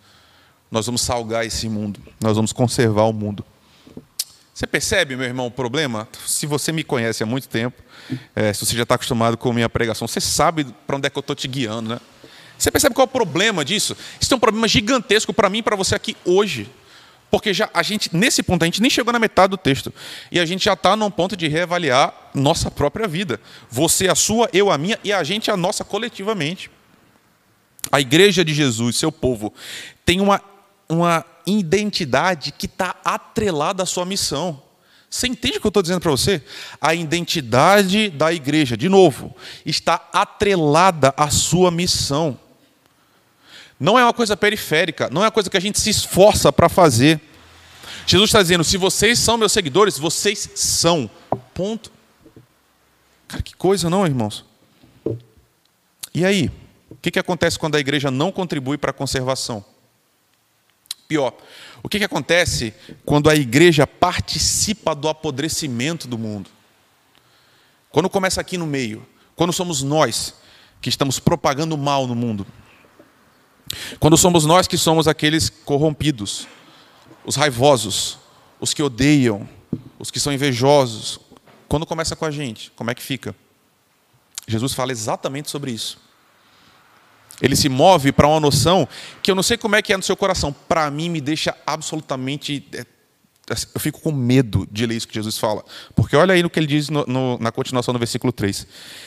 Nós 0.71 0.87
vamos 0.87 1.01
salgar 1.01 1.45
esse 1.45 1.69
mundo, 1.69 2.01
nós 2.21 2.37
vamos 2.37 2.53
conservar 2.53 3.05
o 3.05 3.13
mundo. 3.13 3.45
Você 4.55 4.67
percebe, 4.67 5.17
meu 5.17 5.27
irmão, 5.27 5.47
o 5.47 5.51
problema? 5.51 6.07
Se 6.27 6.47
você 6.47 6.71
me 6.71 6.85
conhece 6.85 7.23
há 7.23 7.27
muito 7.27 7.49
tempo, 7.49 7.83
é, 8.37 8.53
se 8.53 8.65
você 8.65 8.77
já 8.77 8.83
está 8.83 8.95
acostumado 8.95 9.37
com 9.37 9.51
a 9.51 9.55
minha 9.55 9.69
pregação, 9.69 10.07
você 10.07 10.21
sabe 10.21 10.67
para 10.87 10.97
onde 10.97 11.07
é 11.07 11.11
que 11.11 11.17
eu 11.17 11.21
estou 11.21 11.35
te 11.35 11.49
guiando, 11.49 11.91
né? 11.91 12.01
Você 12.59 12.71
percebe 12.71 12.95
qual 12.95 13.05
é 13.05 13.09
o 13.09 13.11
problema 13.11 13.65
disso? 13.65 13.97
Isso 14.21 14.35
é 14.35 14.37
um 14.37 14.41
problema 14.41 14.69
gigantesco 14.69 15.33
para 15.33 15.49
mim 15.49 15.59
e 15.59 15.63
para 15.63 15.75
você 15.75 15.95
aqui 15.95 16.15
hoje. 16.27 16.71
Porque 17.31 17.55
já 17.55 17.71
a 17.73 17.83
gente, 17.83 18.15
nesse 18.15 18.43
ponto, 18.43 18.63
a 18.63 18.67
gente 18.67 18.83
nem 18.83 18.91
chegou 18.91 19.13
na 19.13 19.19
metade 19.19 19.53
do 19.53 19.57
texto. 19.57 19.91
E 20.31 20.39
a 20.39 20.45
gente 20.45 20.65
já 20.65 20.75
está 20.75 20.95
num 20.95 21.11
ponto 21.11 21.37
de 21.37 21.49
reavaliar 21.49 22.13
nossa 22.35 22.71
própria 22.71 23.09
vida. 23.09 23.41
Você 23.71 24.09
a 24.09 24.15
sua, 24.15 24.51
eu 24.53 24.71
a 24.71 24.77
minha 24.77 24.99
e 25.03 25.11
a 25.11 25.25
gente 25.25 25.51
a 25.51 25.57
nossa 25.57 25.85
coletivamente. 25.85 26.71
A 27.91 28.01
igreja 28.01 28.45
de 28.45 28.53
Jesus, 28.53 28.97
seu 28.97 29.11
povo, 29.11 29.55
tem 30.05 30.21
uma, 30.21 30.43
uma 30.91 31.25
identidade 31.47 32.53
que 32.53 32.67
está 32.67 32.97
atrelada 33.05 33.83
à 33.83 33.87
sua 33.87 34.05
missão. 34.05 34.61
Você 35.09 35.27
entende 35.27 35.59
o 35.59 35.61
que 35.61 35.67
eu 35.67 35.71
estou 35.71 35.83
dizendo 35.83 36.01
para 36.01 36.11
você? 36.11 36.43
A 36.81 36.95
identidade 36.95 38.11
da 38.11 38.33
igreja, 38.33 38.77
de 38.77 38.89
novo, 38.89 39.35
está 39.65 40.09
atrelada 40.13 41.15
à 41.17 41.31
sua 41.31 41.71
missão. 41.71 42.39
Não 43.79 43.99
é 43.99 44.05
uma 44.05 44.13
coisa 44.13 44.37
periférica, 44.37 45.09
não 45.11 45.23
é 45.23 45.25
uma 45.25 45.31
coisa 45.31 45.49
que 45.49 45.57
a 45.57 45.61
gente 45.61 45.81
se 45.81 45.91
esforça 45.91 46.53
para 46.53 46.69
fazer. 46.69 47.21
Jesus 48.07 48.29
está 48.29 48.43
dizendo: 48.43 48.63
se 48.63 48.77
vocês 48.77 49.19
são 49.19 49.39
meus 49.39 49.53
seguidores, 49.53 49.99
vocês 49.99 50.51
são. 50.55 51.11
Ponto. 51.55 51.91
Cara, 53.27 53.43
que 53.43 53.55
coisa, 53.55 53.89
não, 53.89 54.07
irmãos? 54.07 54.45
E 56.13 56.25
aí? 56.25 56.51
O 56.91 56.97
que, 57.01 57.11
que 57.11 57.19
acontece 57.19 57.59
quando 57.59 57.77
a 57.77 57.81
igreja 57.81 58.11
não 58.11 58.31
contribui 58.31 58.77
para 58.77 58.91
a 58.91 58.95
conservação? 58.95 59.65
Pior, 61.11 61.35
o 61.83 61.89
que, 61.89 61.99
que 61.99 62.05
acontece 62.05 62.73
quando 63.05 63.29
a 63.29 63.35
igreja 63.35 63.85
participa 63.85 64.95
do 64.95 65.09
apodrecimento 65.09 66.07
do 66.07 66.17
mundo? 66.17 66.49
Quando 67.91 68.09
começa 68.09 68.41
aqui 68.41 68.57
no 68.57 68.65
meio, 68.65 69.05
quando 69.35 69.53
somos 69.53 69.83
nós 69.83 70.37
que 70.81 70.89
estamos 70.89 71.19
propagando 71.19 71.77
mal 71.77 72.07
no 72.07 72.15
mundo, 72.15 72.47
quando 73.99 74.17
somos 74.17 74.47
nós 74.47 74.69
que 74.69 74.79
somos 74.79 75.09
aqueles 75.09 75.51
corrompidos, 75.51 76.47
os 77.25 77.35
raivosos, 77.35 78.17
os 78.61 78.73
que 78.73 78.81
odeiam, 78.81 79.49
os 79.99 80.13
que 80.13 80.21
são 80.21 80.33
invejosos, 80.33 81.19
quando 81.69 81.85
começa 81.85 82.15
com 82.15 82.25
a 82.25 82.31
gente, 82.31 82.71
como 82.77 82.89
é 82.89 82.95
que 82.95 83.03
fica? 83.03 83.35
Jesus 84.47 84.75
fala 84.75 84.93
exatamente 84.93 85.51
sobre 85.51 85.73
isso. 85.73 85.99
Ele 87.41 87.57
se 87.57 87.69
move 87.69 88.13
para 88.13 88.29
uma 88.29 88.41
noção 88.41 88.87
que 89.23 89.31
eu 89.31 89.35
não 89.35 89.43
sei 89.43 89.57
como 89.57 89.77
é 89.77 89.83
que 89.83 89.93
é 89.93 89.97
no 89.97 90.03
seu 90.03 90.17
coração. 90.17 90.53
Para 90.53 90.91
mim, 90.91 91.09
me 91.09 91.21
deixa 91.21 91.57
absolutamente. 91.67 92.65
É, 92.75 92.85
eu 93.75 93.81
fico 93.81 94.01
com 94.01 94.13
medo 94.13 94.69
de 94.71 94.87
ler 94.87 94.97
isso 94.97 95.09
que 95.09 95.15
Jesus 95.15 95.39
fala. 95.39 95.65
Porque 95.95 96.15
olha 96.15 96.35
aí 96.35 96.43
no 96.43 96.51
que 96.51 96.59
ele 96.59 96.67
diz 96.67 96.89
no, 96.89 97.05
no, 97.07 97.39
na 97.39 97.51
continuação 97.51 97.93
do 97.93 97.99
versículo 97.99 98.33
3. 98.33 98.67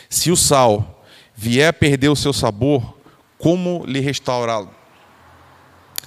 Se 0.09 0.31
o 0.31 0.35
sal 0.35 1.03
vier 1.35 1.69
a 1.69 1.73
perder 1.73 2.09
o 2.09 2.15
seu 2.15 2.33
sabor, 2.33 2.97
como 3.37 3.83
lhe 3.85 3.99
restaurá-lo. 3.99 4.69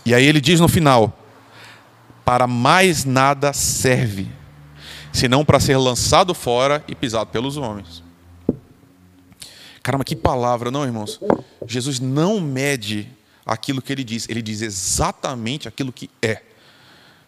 E 0.04 0.14
aí 0.14 0.24
ele 0.24 0.40
diz 0.40 0.60
no 0.60 0.68
final: 0.68 1.16
para 2.24 2.46
mais 2.46 3.04
nada 3.04 3.52
serve, 3.52 4.28
senão 5.12 5.44
para 5.44 5.60
ser 5.60 5.76
lançado 5.76 6.34
fora 6.34 6.84
e 6.88 6.94
pisado 6.94 7.30
pelos 7.30 7.56
homens. 7.56 8.05
Caramba, 9.86 10.02
que 10.02 10.16
palavra, 10.16 10.68
não, 10.68 10.84
irmãos? 10.84 11.20
Jesus 11.64 12.00
não 12.00 12.40
mede 12.40 13.08
aquilo 13.46 13.80
que 13.80 13.92
ele 13.92 14.02
diz, 14.02 14.28
ele 14.28 14.42
diz 14.42 14.60
exatamente 14.60 15.68
aquilo 15.68 15.92
que 15.92 16.10
é. 16.20 16.42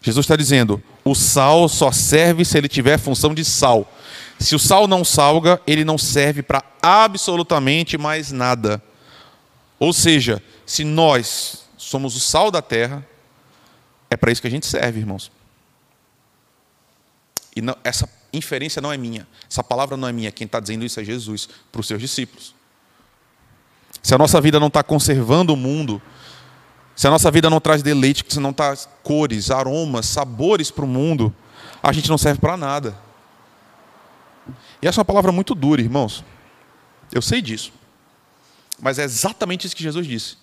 Jesus 0.01 0.25
está 0.25 0.35
dizendo: 0.35 0.83
o 1.05 1.15
sal 1.15 1.69
só 1.69 1.89
serve 1.89 2.43
se 2.43 2.57
ele 2.57 2.67
tiver 2.67 2.97
função 2.97 3.33
de 3.33 3.45
sal. 3.45 3.89
Se 4.37 4.55
o 4.55 4.59
sal 4.59 4.89
não 4.89 5.05
salga, 5.05 5.61
ele 5.65 5.85
não 5.85 5.97
serve 5.97 6.43
para 6.43 6.61
absolutamente 6.81 7.97
mais 7.97 8.29
nada. 8.29 8.83
Ou 9.79 9.93
seja, 9.93 10.43
se 10.65 10.83
nós 10.83 11.63
somos 11.77 12.13
o 12.13 12.19
sal 12.19 12.51
da 12.51 12.61
terra, 12.61 13.07
é 14.09 14.17
para 14.17 14.33
isso 14.33 14.41
que 14.41 14.49
a 14.49 14.51
gente 14.51 14.65
serve, 14.65 14.99
irmãos. 14.99 15.31
E 17.55 17.61
não, 17.61 17.77
essa 17.85 18.05
inferência 18.31 18.81
não 18.81 18.91
é 18.91 18.97
minha, 18.97 19.27
essa 19.49 19.63
palavra 19.63 19.97
não 19.97 20.07
é 20.07 20.11
minha, 20.11 20.31
quem 20.31 20.45
está 20.45 20.59
dizendo 20.59 20.85
isso 20.85 20.99
é 20.99 21.03
Jesus 21.03 21.49
para 21.71 21.81
os 21.81 21.87
seus 21.87 21.99
discípulos. 21.99 22.53
Se 24.01 24.13
a 24.15 24.17
nossa 24.17 24.39
vida 24.39 24.59
não 24.59 24.67
está 24.67 24.83
conservando 24.83 25.53
o 25.53 25.57
mundo, 25.57 26.01
se 26.95 27.07
a 27.07 27.09
nossa 27.09 27.29
vida 27.31 27.49
não 27.49 27.59
traz 27.59 27.81
deleite, 27.81 28.25
se 28.27 28.39
não 28.39 28.53
traz 28.53 28.87
cores, 29.03 29.51
aromas, 29.51 30.05
sabores 30.05 30.69
para 30.69 30.85
o 30.85 30.87
mundo, 30.87 31.33
a 31.81 31.91
gente 31.91 32.09
não 32.09 32.17
serve 32.17 32.39
para 32.39 32.57
nada. 32.57 32.97
E 34.81 34.87
essa 34.87 34.99
é 34.99 35.01
uma 35.01 35.05
palavra 35.05 35.31
muito 35.31 35.53
dura, 35.55 35.81
irmãos. 35.81 36.23
Eu 37.11 37.21
sei 37.21 37.41
disso. 37.41 37.71
Mas 38.81 38.99
é 38.99 39.03
exatamente 39.03 39.65
isso 39.67 39.75
que 39.75 39.83
Jesus 39.83 40.07
disse. 40.07 40.37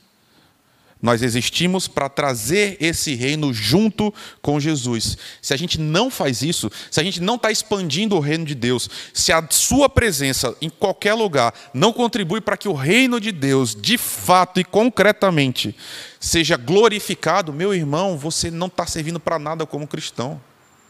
Nós 1.01 1.23
existimos 1.23 1.87
para 1.87 2.09
trazer 2.09 2.79
esse 2.81 3.15
reino 3.15 3.53
junto 3.53 4.13
com 4.41 4.59
Jesus. 4.59 5.19
Se 5.43 5.53
a 5.53 5.57
gente 5.57 5.79
não 5.79 6.11
faz 6.11 6.41
isso, 6.41 6.71
se 6.91 6.99
a 6.99 7.05
gente 7.05 7.21
não 7.21 7.37
está 7.37 7.51
expandindo 7.51 8.17
o 8.17 8.21
reino 8.21 8.47
de 8.47 8.55
Deus, 8.55 8.89
se 9.13 9.31
a 9.31 9.47
sua 9.51 9.91
presença 9.91 10.57
em 10.61 10.71
qualquer 10.71 11.13
lugar 11.13 11.53
não 11.75 11.93
contribui 11.93 12.41
para 12.41 12.57
que 12.57 12.67
o 12.67 12.73
reino 12.73 13.21
de 13.21 13.31
Deus, 13.31 13.75
de 13.75 13.99
fato 13.99 14.59
e 14.59 14.65
concretamente, 14.65 15.77
seja 16.19 16.57
glorificado, 16.57 17.53
meu 17.53 17.75
irmão, 17.75 18.17
você 18.17 18.51
não 18.51 18.67
está 18.67 18.87
servindo 18.87 19.21
para 19.21 19.39
nada 19.39 19.67
como 19.67 19.87
cristão. 19.87 20.41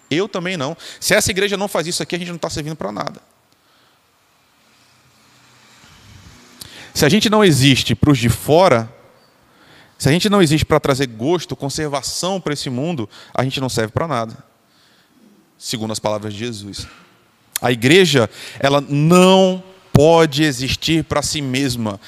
Eu 0.09 0.29
também 0.29 0.57
não. 0.57 0.77
Se 1.01 1.15
essa 1.15 1.33
igreja 1.33 1.57
não 1.57 1.67
faz 1.67 1.89
isso 1.89 2.01
aqui, 2.01 2.15
a 2.15 2.19
gente 2.19 2.29
não 2.29 2.37
está 2.37 2.49
servindo 2.49 2.77
para 2.77 2.93
nada. 2.93 3.21
Se 6.95 7.05
a 7.05 7.09
gente 7.09 7.29
não 7.29 7.45
existe 7.45 7.95
para 7.95 8.11
os 8.11 8.19
de 8.19 8.29
fora, 8.29 8.96
se 9.99 10.09
a 10.09 10.13
gente 10.13 10.29
não 10.29 10.43
existe 10.43 10.65
para 10.65 10.79
trazer 10.79 11.07
gosto, 11.07 11.57
conservação 11.57 12.41
para 12.41 12.53
esse 12.53 12.69
mundo, 12.69 13.09
a 13.33 13.43
gente 13.43 13.61
não 13.61 13.69
serve 13.69 13.93
para 13.93 14.07
nada. 14.07 14.37
Segundo 15.59 15.93
as 15.93 15.99
palavras 15.99 16.35
de 16.35 16.39
Jesus. 16.39 16.87
A 17.63 17.73
igreja, 17.73 18.29
ela 18.59 18.81
não 18.81 19.63
pode 19.93 20.43
existir 20.45 21.03
para 21.05 21.23
si 21.23 21.41
mesma. 21.41 21.99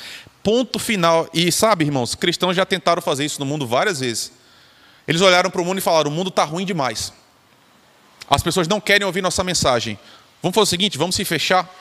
Ponto 0.43 0.79
final. 0.79 1.29
E 1.33 1.51
sabe, 1.51 1.87
irmãos, 1.87 2.15
cristãos 2.15 2.55
já 2.55 2.67
tentaram 2.67 3.01
fazer 3.01 3.25
isso 3.25 3.41
no 3.41 3.47
mundo 3.47 3.67
várias 3.67 4.01
vezes. 4.01 4.33
Eles 5.07 5.23
olharam 5.23 5.51
para 5.51 5.63
o 5.63 5.65
mundo 5.65 5.79
e 5.79 5.81
falaram: 5.81 6.11
o 6.11 6.15
mundo 6.15 6.29
está 6.29 6.45
ruim 6.45 6.67
demais. 6.67 7.13
As 8.29 8.43
pessoas 8.43 8.69
não 8.69 8.79
querem 8.79 9.07
ouvir 9.07 9.23
nossa 9.23 9.43
mensagem. 9.43 9.99
Vamos 10.43 10.55
fazer 10.55 10.65
o 10.65 10.67
seguinte: 10.67 10.99
vamos 10.99 11.17
se 11.17 11.25
fechar. 11.25 11.75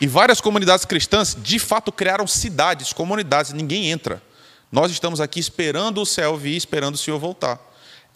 E 0.00 0.06
várias 0.06 0.40
comunidades 0.40 0.86
cristãs, 0.86 1.36
de 1.38 1.58
fato, 1.58 1.92
criaram 1.92 2.26
cidades, 2.26 2.94
comunidades, 2.94 3.52
ninguém 3.52 3.90
entra. 3.90 4.22
Nós 4.70 4.92
estamos 4.92 5.20
aqui 5.20 5.40
esperando 5.40 6.00
o 6.00 6.06
céu 6.06 6.36
vir, 6.36 6.56
esperando 6.56 6.94
o 6.94 6.98
Senhor 6.98 7.18
voltar. 7.18 7.58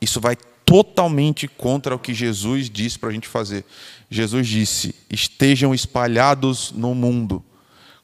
Isso 0.00 0.20
vai 0.20 0.36
totalmente 0.64 1.48
contra 1.48 1.94
o 1.94 1.98
que 1.98 2.14
Jesus 2.14 2.68
disse 2.68 2.98
para 2.98 3.10
a 3.10 3.12
gente 3.12 3.28
fazer. 3.28 3.64
Jesus 4.10 4.46
disse: 4.46 4.94
estejam 5.10 5.74
espalhados 5.74 6.72
no 6.72 6.94
mundo, 6.94 7.42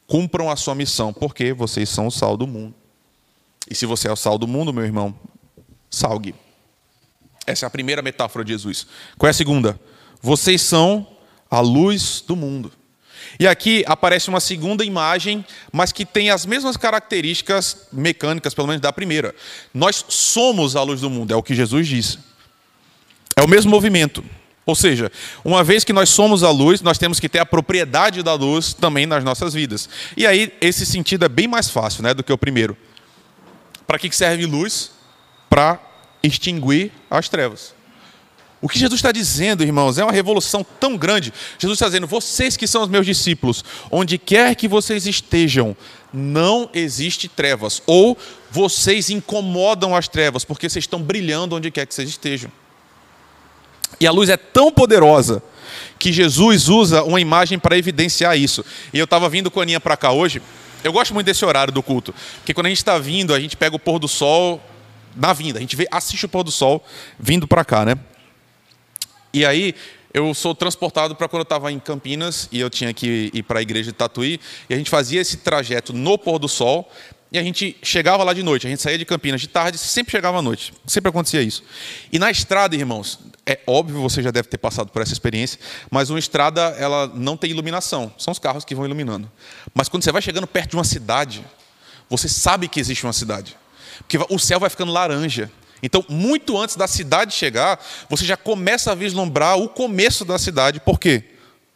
cumpram 0.06 0.50
a 0.50 0.56
sua 0.56 0.74
missão, 0.74 1.12
porque 1.12 1.52
vocês 1.52 1.88
são 1.88 2.06
o 2.06 2.10
sal 2.10 2.36
do 2.36 2.46
mundo. 2.46 2.74
E 3.70 3.74
se 3.74 3.84
você 3.84 4.08
é 4.08 4.12
o 4.12 4.16
sal 4.16 4.38
do 4.38 4.48
mundo, 4.48 4.72
meu 4.72 4.84
irmão, 4.84 5.14
salgue. 5.90 6.34
Essa 7.46 7.66
é 7.66 7.68
a 7.68 7.70
primeira 7.70 8.02
metáfora 8.02 8.44
de 8.44 8.52
Jesus. 8.52 8.86
Qual 9.16 9.28
é 9.28 9.30
a 9.30 9.34
segunda? 9.34 9.78
Vocês 10.20 10.62
são 10.62 11.06
a 11.50 11.60
luz 11.60 12.22
do 12.26 12.36
mundo. 12.36 12.72
E 13.38 13.46
aqui 13.46 13.84
aparece 13.86 14.28
uma 14.28 14.40
segunda 14.40 14.84
imagem, 14.84 15.44
mas 15.72 15.92
que 15.92 16.04
tem 16.04 16.30
as 16.30 16.44
mesmas 16.46 16.76
características 16.76 17.88
mecânicas, 17.92 18.54
pelo 18.54 18.68
menos 18.68 18.80
da 18.80 18.92
primeira. 18.92 19.34
Nós 19.72 20.04
somos 20.08 20.76
a 20.76 20.82
luz 20.82 21.00
do 21.00 21.10
mundo, 21.10 21.32
é 21.32 21.36
o 21.36 21.42
que 21.42 21.54
Jesus 21.54 21.86
disse. 21.86 22.18
É 23.36 23.42
o 23.42 23.48
mesmo 23.48 23.70
movimento. 23.70 24.24
Ou 24.66 24.74
seja, 24.74 25.10
uma 25.42 25.64
vez 25.64 25.82
que 25.82 25.94
nós 25.94 26.10
somos 26.10 26.42
a 26.42 26.50
luz, 26.50 26.82
nós 26.82 26.98
temos 26.98 27.18
que 27.18 27.28
ter 27.28 27.38
a 27.38 27.46
propriedade 27.46 28.22
da 28.22 28.34
luz 28.34 28.74
também 28.74 29.06
nas 29.06 29.24
nossas 29.24 29.54
vidas. 29.54 29.88
E 30.14 30.26
aí, 30.26 30.52
esse 30.60 30.84
sentido 30.84 31.24
é 31.24 31.28
bem 31.28 31.48
mais 31.48 31.70
fácil 31.70 32.02
né, 32.02 32.12
do 32.12 32.22
que 32.22 32.30
o 32.30 32.36
primeiro. 32.36 32.76
Para 33.86 33.98
que 33.98 34.14
serve 34.14 34.44
luz? 34.44 34.90
Para 35.48 35.80
extinguir 36.22 36.92
as 37.10 37.30
trevas. 37.30 37.77
O 38.60 38.68
que 38.68 38.78
Jesus 38.78 38.98
está 38.98 39.12
dizendo, 39.12 39.62
irmãos, 39.62 39.98
é 39.98 40.04
uma 40.04 40.12
revolução 40.12 40.66
tão 40.80 40.96
grande. 40.96 41.32
Jesus 41.58 41.76
está 41.76 41.86
dizendo: 41.86 42.06
vocês 42.06 42.56
que 42.56 42.66
são 42.66 42.82
os 42.82 42.88
meus 42.88 43.06
discípulos, 43.06 43.64
onde 43.90 44.18
quer 44.18 44.54
que 44.56 44.66
vocês 44.66 45.06
estejam, 45.06 45.76
não 46.12 46.68
existe 46.74 47.28
trevas. 47.28 47.80
Ou 47.86 48.18
vocês 48.50 49.10
incomodam 49.10 49.94
as 49.94 50.08
trevas, 50.08 50.44
porque 50.44 50.68
vocês 50.68 50.84
estão 50.84 51.00
brilhando 51.00 51.54
onde 51.54 51.70
quer 51.70 51.86
que 51.86 51.94
vocês 51.94 52.08
estejam. 52.08 52.50
E 54.00 54.06
a 54.06 54.10
luz 54.10 54.28
é 54.28 54.36
tão 54.36 54.72
poderosa 54.72 55.42
que 55.98 56.12
Jesus 56.12 56.68
usa 56.68 57.04
uma 57.04 57.20
imagem 57.20 57.58
para 57.58 57.78
evidenciar 57.78 58.36
isso. 58.36 58.64
E 58.92 58.98
eu 58.98 59.04
estava 59.04 59.28
vindo 59.28 59.50
com 59.50 59.60
a 59.60 59.62
Aninha 59.62 59.80
para 59.80 59.96
cá 59.96 60.10
hoje. 60.10 60.42
Eu 60.82 60.92
gosto 60.92 61.14
muito 61.14 61.26
desse 61.26 61.44
horário 61.44 61.72
do 61.72 61.82
culto, 61.82 62.14
porque 62.36 62.54
quando 62.54 62.66
a 62.66 62.68
gente 62.68 62.78
está 62.78 62.98
vindo, 62.98 63.34
a 63.34 63.40
gente 63.40 63.56
pega 63.56 63.74
o 63.74 63.78
pôr 63.78 63.98
do 63.98 64.06
sol 64.06 64.62
na 65.16 65.32
vinda. 65.32 65.58
A 65.58 65.60
gente 65.60 65.74
vê, 65.74 65.88
assiste 65.90 66.24
o 66.24 66.28
pôr 66.28 66.44
do 66.44 66.52
sol 66.52 66.84
vindo 67.18 67.48
para 67.48 67.64
cá, 67.64 67.84
né? 67.84 67.98
E 69.38 69.46
aí 69.46 69.72
eu 70.12 70.34
sou 70.34 70.52
transportado 70.52 71.14
para 71.14 71.28
quando 71.28 71.42
eu 71.42 71.44
estava 71.44 71.70
em 71.70 71.78
Campinas 71.78 72.48
e 72.50 72.58
eu 72.58 72.68
tinha 72.68 72.92
que 72.92 73.30
ir 73.32 73.44
para 73.44 73.60
a 73.60 73.62
igreja 73.62 73.92
de 73.92 73.96
Tatuí, 73.96 74.40
e 74.68 74.74
a 74.74 74.76
gente 74.76 74.90
fazia 74.90 75.20
esse 75.20 75.36
trajeto 75.36 75.92
no 75.92 76.18
pôr 76.18 76.40
do 76.40 76.48
sol, 76.48 76.90
e 77.30 77.38
a 77.38 77.42
gente 77.44 77.76
chegava 77.80 78.24
lá 78.24 78.32
de 78.32 78.42
noite, 78.42 78.66
a 78.66 78.70
gente 78.70 78.82
saía 78.82 78.98
de 78.98 79.04
Campinas 79.04 79.40
de 79.40 79.46
tarde, 79.46 79.78
sempre 79.78 80.10
chegava 80.10 80.40
à 80.40 80.42
noite, 80.42 80.74
sempre 80.88 81.10
acontecia 81.10 81.40
isso. 81.40 81.62
E 82.12 82.18
na 82.18 82.32
estrada, 82.32 82.74
irmãos, 82.74 83.20
é 83.46 83.60
óbvio, 83.64 84.00
você 84.00 84.24
já 84.24 84.32
deve 84.32 84.48
ter 84.48 84.58
passado 84.58 84.90
por 84.90 85.00
essa 85.02 85.12
experiência, 85.12 85.60
mas 85.88 86.10
uma 86.10 86.18
estrada 86.18 86.60
ela 86.76 87.06
não 87.14 87.36
tem 87.36 87.52
iluminação, 87.52 88.12
são 88.18 88.32
os 88.32 88.40
carros 88.40 88.64
que 88.64 88.74
vão 88.74 88.84
iluminando. 88.84 89.30
Mas 89.72 89.88
quando 89.88 90.02
você 90.02 90.10
vai 90.10 90.20
chegando 90.20 90.48
perto 90.48 90.70
de 90.70 90.76
uma 90.76 90.82
cidade, 90.82 91.46
você 92.10 92.28
sabe 92.28 92.66
que 92.66 92.80
existe 92.80 93.06
uma 93.06 93.12
cidade, 93.12 93.56
porque 93.98 94.18
o 94.34 94.38
céu 94.40 94.58
vai 94.58 94.68
ficando 94.68 94.90
laranja. 94.90 95.48
Então, 95.82 96.04
muito 96.08 96.58
antes 96.58 96.76
da 96.76 96.86
cidade 96.86 97.34
chegar, 97.34 97.78
você 98.08 98.24
já 98.24 98.36
começa 98.36 98.92
a 98.92 98.94
vislumbrar 98.94 99.58
o 99.58 99.68
começo 99.68 100.24
da 100.24 100.38
cidade. 100.38 100.80
Por 100.80 100.98
quê? 100.98 101.24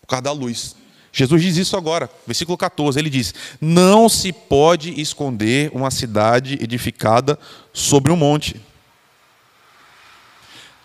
Por 0.00 0.08
causa 0.08 0.22
da 0.22 0.32
luz. 0.32 0.76
Jesus 1.12 1.42
diz 1.42 1.56
isso 1.58 1.76
agora, 1.76 2.10
versículo 2.26 2.56
14, 2.56 2.98
ele 2.98 3.10
diz: 3.10 3.34
Não 3.60 4.08
se 4.08 4.32
pode 4.32 4.98
esconder 4.98 5.70
uma 5.74 5.90
cidade 5.90 6.54
edificada 6.54 7.38
sobre 7.72 8.10
um 8.10 8.16
monte. 8.16 8.58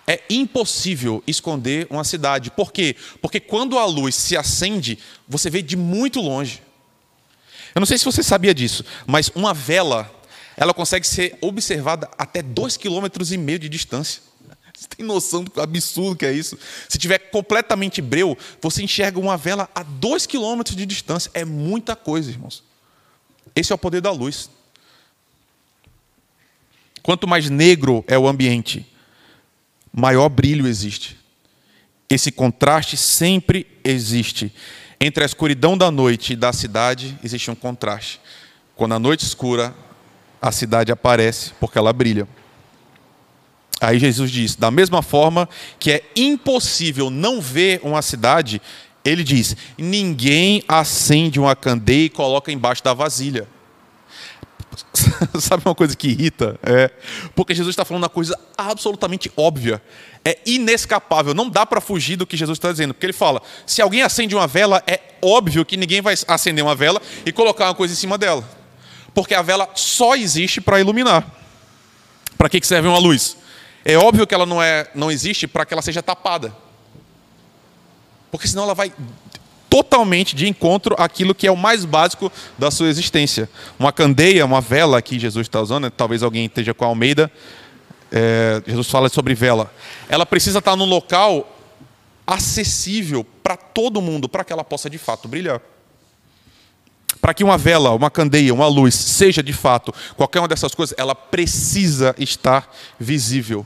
É 0.06 0.22
impossível 0.30 1.24
esconder 1.26 1.88
uma 1.90 2.04
cidade. 2.04 2.52
Por 2.52 2.72
quê? 2.72 2.96
Porque 3.22 3.40
quando 3.40 3.78
a 3.78 3.86
luz 3.86 4.16
se 4.16 4.38
acende, 4.38 5.00
você 5.28 5.50
vê 5.50 5.62
de 5.62 5.76
muito 5.76 6.22
longe. 6.22 6.62
Eu 7.74 7.80
não 7.80 7.86
sei 7.86 7.98
se 7.98 8.06
você 8.06 8.24
sabia 8.24 8.54
disso, 8.54 8.84
mas 9.06 9.30
uma 9.36 9.54
vela 9.54 10.10
ela 10.58 10.74
consegue 10.74 11.08
ser 11.08 11.38
observada 11.40 12.10
até 12.18 12.42
dois 12.42 12.76
quilômetros 12.76 13.32
e 13.32 13.38
meio 13.38 13.60
de 13.60 13.70
distância. 13.70 14.24
Você 14.76 14.88
tem 14.88 15.06
noção 15.06 15.44
do 15.44 15.62
absurdo 15.62 16.16
que 16.16 16.26
é 16.26 16.34
isso? 16.34 16.58
Se 16.90 16.98
tiver 16.98 17.18
completamente 17.18 18.02
breu, 18.02 18.36
você 18.62 18.84
enxerga 18.84 19.20
uma 19.20 19.38
vela 19.38 19.70
a 19.74 19.84
dois 19.84 20.26
quilômetros 20.26 20.76
de 20.76 20.86
distância. 20.86 21.32
É 21.34 21.46
muita 21.46 21.96
coisa, 21.96 22.30
irmãos. 22.30 22.64
Esse 23.56 23.72
é 23.72 23.76
o 23.76 23.78
poder 23.78 24.02
da 24.02 24.12
luz. 24.12 24.50
Quanto 27.02 27.28
mais 27.28 27.50
negro 27.50 28.04
é 28.08 28.18
o 28.18 28.28
ambiente, 28.28 28.86
maior 29.94 30.30
brilho 30.30 30.68
existe. 30.68 31.18
Esse 32.10 32.32
contraste 32.32 32.98
sempre 32.98 33.66
existe. 33.84 34.54
Entre 35.00 35.24
a 35.24 35.26
escuridão 35.26 35.78
da 35.78 35.92
noite 35.92 36.34
e 36.34 36.36
da 36.36 36.52
cidade, 36.52 37.18
existe 37.24 37.50
um 37.50 37.56
contraste. 37.56 38.20
Quando 38.76 38.94
a 38.94 39.00
noite 39.00 39.26
escura, 39.26 39.74
a 40.42 40.52
cidade 40.52 40.92
aparece 40.92 41.52
porque 41.60 41.78
ela 41.78 41.92
brilha. 41.92 42.28
Aí 43.80 44.00
Jesus 44.00 44.32
diz: 44.32 44.56
da 44.56 44.72
mesma 44.72 45.02
forma 45.02 45.48
que 45.80 45.92
é 45.92 46.04
impossível 46.16 47.10
não 47.10 47.40
ver 47.40 47.80
uma 47.84 48.02
cidade, 48.02 48.62
ele 49.06 49.24
diz: 49.24 49.56
ninguém 49.78 50.64
acende 50.68 51.40
uma 51.40 51.56
candeia 51.56 52.06
e 52.06 52.10
coloca 52.10 52.52
embaixo 52.52 52.84
da 52.84 52.94
vasilha. 52.94 53.48
Sabe 55.40 55.64
uma 55.66 55.76
coisa 55.76 55.96
que 55.96 56.10
irrita? 56.10 56.60
É, 56.64 56.92
porque 57.36 57.54
Jesus 57.54 57.74
está 57.74 57.86
falando 57.86 58.04
uma 58.04 58.10
coisa 58.10 58.38
absolutamente 58.58 59.32
óbvia, 59.36 59.82
é 60.24 60.38
inescapável, 60.46 61.34
não 61.34 61.50
dá 61.50 61.66
para 61.66 61.82
fugir 61.82 62.16
do 62.16 62.28
que 62.28 62.38
Jesus 62.38 62.58
está 62.58 62.72
dizendo, 62.72 62.94
porque 62.94 63.06
ele 63.06 63.14
fala: 63.14 63.42
se 63.66 63.82
alguém 63.82 64.02
acende 64.02 64.36
uma 64.36 64.48
vela, 64.48 64.84
é 64.88 65.00
óbvio 65.22 65.66
que 65.66 65.78
ninguém 65.78 66.02
vai 66.02 66.16
acender 66.28 66.64
uma 66.64 66.76
vela 66.76 67.02
e 67.26 67.32
colocar 67.32 67.66
uma 67.66 67.76
coisa 67.76 67.94
em 67.94 67.98
cima 67.98 68.18
dela 68.18 68.58
porque 69.18 69.34
a 69.34 69.42
vela 69.42 69.68
só 69.74 70.16
existe 70.16 70.62
para 70.62 70.80
iluminar. 70.80 71.26
Para 72.38 72.48
que 72.48 72.64
serve 72.64 72.88
uma 72.88 73.00
luz? 73.00 73.36
É 73.84 73.98
óbvio 73.98 74.28
que 74.28 74.36
ela 74.36 74.46
não, 74.46 74.62
é, 74.62 74.92
não 74.94 75.10
existe 75.10 75.48
para 75.48 75.66
que 75.66 75.74
ela 75.74 75.82
seja 75.82 76.04
tapada. 76.04 76.56
Porque 78.30 78.48
senão 78.48 78.66
ela 78.66 78.76
vai 78.76 78.94
totalmente 79.68 80.36
de 80.36 80.48
encontro 80.48 80.96
àquilo 81.00 81.34
que 81.34 81.48
é 81.48 81.52
o 81.52 81.58
mais 81.58 81.84
básico 81.84 82.32
da 82.60 82.70
sua 82.70 82.90
existência. 82.90 83.50
Uma 83.80 83.92
candeia, 83.92 84.46
uma 84.46 84.62
vela 84.62 85.02
que 85.02 85.18
Jesus 85.18 85.48
está 85.48 85.60
usando, 85.60 85.90
talvez 85.90 86.22
alguém 86.22 86.46
esteja 86.46 86.76
com 86.76 86.86
a 86.86 86.88
Almeida, 86.88 87.32
é, 88.12 88.62
Jesus 88.68 88.88
fala 88.88 89.10
sobre 89.10 89.34
vela. 89.34 89.74
Ela 90.08 90.28
precisa 90.28 90.60
estar 90.60 90.76
num 90.76 90.86
local 90.86 91.58
acessível 92.28 93.26
para 93.42 93.58
todo 93.58 94.00
mundo, 94.00 94.30
para 94.30 94.44
que 94.44 94.54
ela 94.54 94.64
possa 94.64 94.88
de 94.92 95.00
fato 95.00 95.28
brilhar. 95.28 95.60
Para 97.22 97.34
que 97.34 97.44
uma 97.44 97.58
vela, 97.58 97.92
uma 97.92 98.10
candeia, 98.10 98.54
uma 98.54 98.68
luz 98.68 98.96
seja 98.96 99.42
de 99.42 99.54
fato 99.54 99.94
qualquer 100.16 100.40
uma 100.40 100.48
dessas 100.48 100.74
coisas, 100.74 100.96
ela 100.98 101.16
precisa 101.16 102.16
estar 102.18 102.72
visível. 103.00 103.66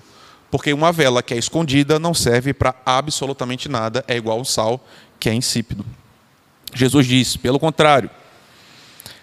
Porque 0.50 0.74
uma 0.74 0.92
vela 0.92 1.24
que 1.24 1.34
é 1.34 1.38
escondida 1.38 1.98
não 1.98 2.14
serve 2.14 2.54
para 2.54 2.76
absolutamente 2.86 3.70
nada, 3.70 4.04
é 4.08 4.16
igual 4.16 4.40
o 4.40 4.46
sal 4.46 4.86
que 5.20 5.30
é 5.30 5.34
insípido. 5.34 5.86
Jesus 6.74 7.06
diz, 7.06 7.38
pelo 7.38 7.60
contrário, 7.60 8.10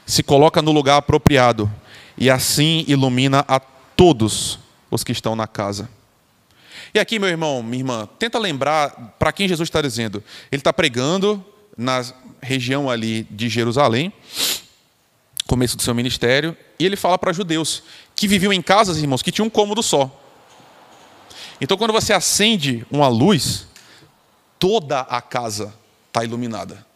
se 0.07 0.23
coloca 0.23 0.63
no 0.63 0.73
lugar 0.73 0.97
apropriado 0.97 1.71
e 2.17 2.31
assim 2.31 2.85
ilumina 2.89 3.45
a 3.47 3.61
todos 3.61 4.59
os 4.91 5.05
que 5.05 5.13
estão 5.13 5.37
na 5.37 5.47
casa. 5.47 5.89
E 6.95 6.99
aqui, 6.99 7.19
meu 7.19 7.29
irmão, 7.29 7.63
minha 7.63 7.81
irmã, 7.81 8.09
tenta 8.19 8.39
lembrar 8.39 9.15
para 9.19 9.33
quem 9.33 9.47
Jesus 9.47 9.67
está 9.67 9.83
dizendo. 9.83 10.23
Ele 10.51 10.61
está 10.61 10.73
pregando 10.73 11.45
na 11.79 12.05
região 12.43 12.91
ali 12.91 13.23
de 13.31 13.49
Jerusalém, 13.49 14.13
começo 15.47 15.77
do 15.77 15.83
seu 15.83 15.95
ministério, 15.95 16.57
e 16.79 16.85
ele 16.85 16.97
fala 16.97 17.17
para 17.17 17.33
judeus 17.33 17.85
que 18.17 18.27
viviam 18.27 18.53
em 18.53 18.61
casas, 18.61 18.99
irmãos, 18.99 19.23
que 19.23 19.31
tinham 19.31 19.47
um 19.47 19.51
cômodo 19.51 19.81
só. 19.81 20.11
Então, 21.61 21.79
quando 21.79 21.93
você 21.93 22.13
acende 22.13 22.85
uma 22.91 23.07
luz, 23.07 23.67
toda 24.59 25.01
a 25.01 25.23
casa 25.23 25.73
está 26.09 26.25
iluminada. 26.25 26.87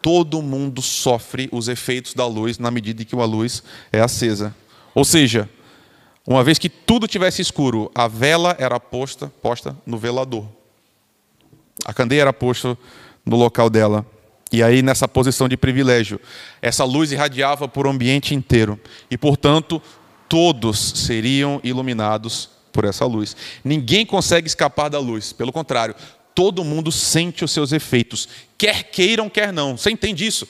Todo 0.00 0.42
mundo 0.42 0.80
sofre 0.80 1.48
os 1.52 1.68
efeitos 1.68 2.14
da 2.14 2.26
luz 2.26 2.58
na 2.58 2.70
medida 2.70 3.02
em 3.02 3.04
que 3.04 3.14
uma 3.14 3.24
luz 3.24 3.62
é 3.92 4.00
acesa. 4.00 4.54
Ou 4.94 5.04
seja, 5.04 5.48
uma 6.26 6.42
vez 6.42 6.58
que 6.58 6.68
tudo 6.68 7.06
tivesse 7.06 7.42
escuro, 7.42 7.90
a 7.94 8.08
vela 8.08 8.56
era 8.58 8.78
posta, 8.78 9.32
posta 9.42 9.76
no 9.84 9.98
velador. 9.98 10.46
A 11.84 11.92
candeia 11.92 12.22
era 12.22 12.32
posta 12.32 12.76
no 13.24 13.36
local 13.36 13.68
dela. 13.68 14.06
E 14.52 14.62
aí, 14.62 14.82
nessa 14.82 15.08
posição 15.08 15.48
de 15.48 15.56
privilégio, 15.56 16.20
essa 16.60 16.84
luz 16.84 17.10
irradiava 17.10 17.66
por 17.66 17.86
o 17.86 17.90
ambiente 17.90 18.34
inteiro. 18.34 18.78
E, 19.10 19.16
portanto, 19.16 19.80
todos 20.28 20.78
seriam 20.78 21.58
iluminados 21.64 22.50
por 22.70 22.84
essa 22.84 23.06
luz. 23.06 23.34
Ninguém 23.64 24.04
consegue 24.04 24.46
escapar 24.46 24.90
da 24.90 24.98
luz. 24.98 25.32
Pelo 25.32 25.52
contrário, 25.52 25.94
todo 26.34 26.64
mundo 26.64 26.92
sente 26.92 27.44
os 27.44 27.50
seus 27.50 27.72
efeitos, 27.72 28.28
quer 28.58 28.84
queiram, 28.84 29.28
quer 29.28 29.52
não. 29.52 29.76
Você 29.76 29.90
entende 29.90 30.26
isso? 30.26 30.46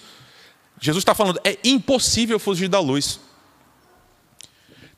Jesus 0.81 1.03
está 1.03 1.15
falando, 1.15 1.41
é 1.45 1.57
impossível 1.63 2.39
fugir 2.39 2.69
da 2.69 2.81
luz. 2.81 3.21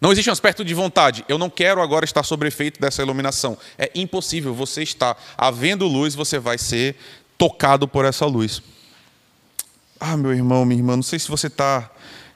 Não 0.01 0.13
existe 0.13 0.29
um 0.29 0.33
aspecto 0.33 0.65
de 0.65 0.75
vontade. 0.75 1.25
Eu 1.29 1.39
não 1.39 1.49
quero 1.49 1.81
agora 1.81 2.05
estar 2.05 2.23
sob 2.23 2.47
efeito 2.47 2.81
dessa 2.81 3.03
iluminação. 3.03 3.57
É 3.79 3.91
impossível. 3.95 4.55
Você 4.55 4.83
está 4.83 5.17
havendo 5.37 5.87
luz, 5.87 6.15
você 6.15 6.39
vai 6.39 6.59
ser 6.59 6.97
tocado 7.39 7.89
por 7.89 8.05
essa 8.05 8.27
luz. 8.27 8.63
Ah, 10.01 10.17
meu 10.17 10.33
irmão, 10.33 10.65
minha 10.65 10.81
irmã, 10.81 10.97
não 10.97 11.03
sei 11.03 11.19
se 11.19 11.29
você 11.29 11.47
está 11.47 11.91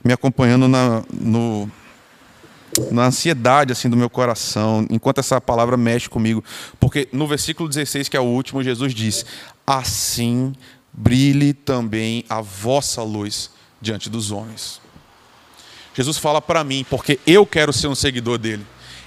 me 0.05 0.12
acompanhando 0.12 0.68
na, 0.68 1.03
no, 1.12 1.71
na 2.90 3.07
ansiedade 3.07 3.73
assim 3.73 3.88
do 3.88 3.97
meu 3.97 4.09
coração, 4.09 4.87
enquanto 4.88 5.18
essa 5.18 5.40
palavra 5.40 5.77
mexe 5.77 6.09
comigo, 6.09 6.42
porque 6.79 7.09
no 7.12 7.27
versículo 7.27 7.68
16, 7.68 8.09
que 8.09 8.16
é 8.16 8.21
o 8.21 8.25
último, 8.25 8.62
Jesus 8.62 8.94
diz: 8.94 9.27
"Assim 9.66 10.55
brilhe 10.92 11.53
também 11.53 12.25
a 12.29 12.40
vossa 12.40 13.03
luz 13.03 13.51
diante 13.81 14.09
dos 14.09 14.31
homens". 14.31 14.81
Jesus 15.94 16.16
fala 16.16 16.40
para 16.40 16.62
mim, 16.62 16.87
porque 16.88 17.18
eu 17.27 17.44
quero 17.44 17.73
ser 17.73 17.88
um 17.88 17.94
seguidor 17.94 18.38
dele. 18.38 18.64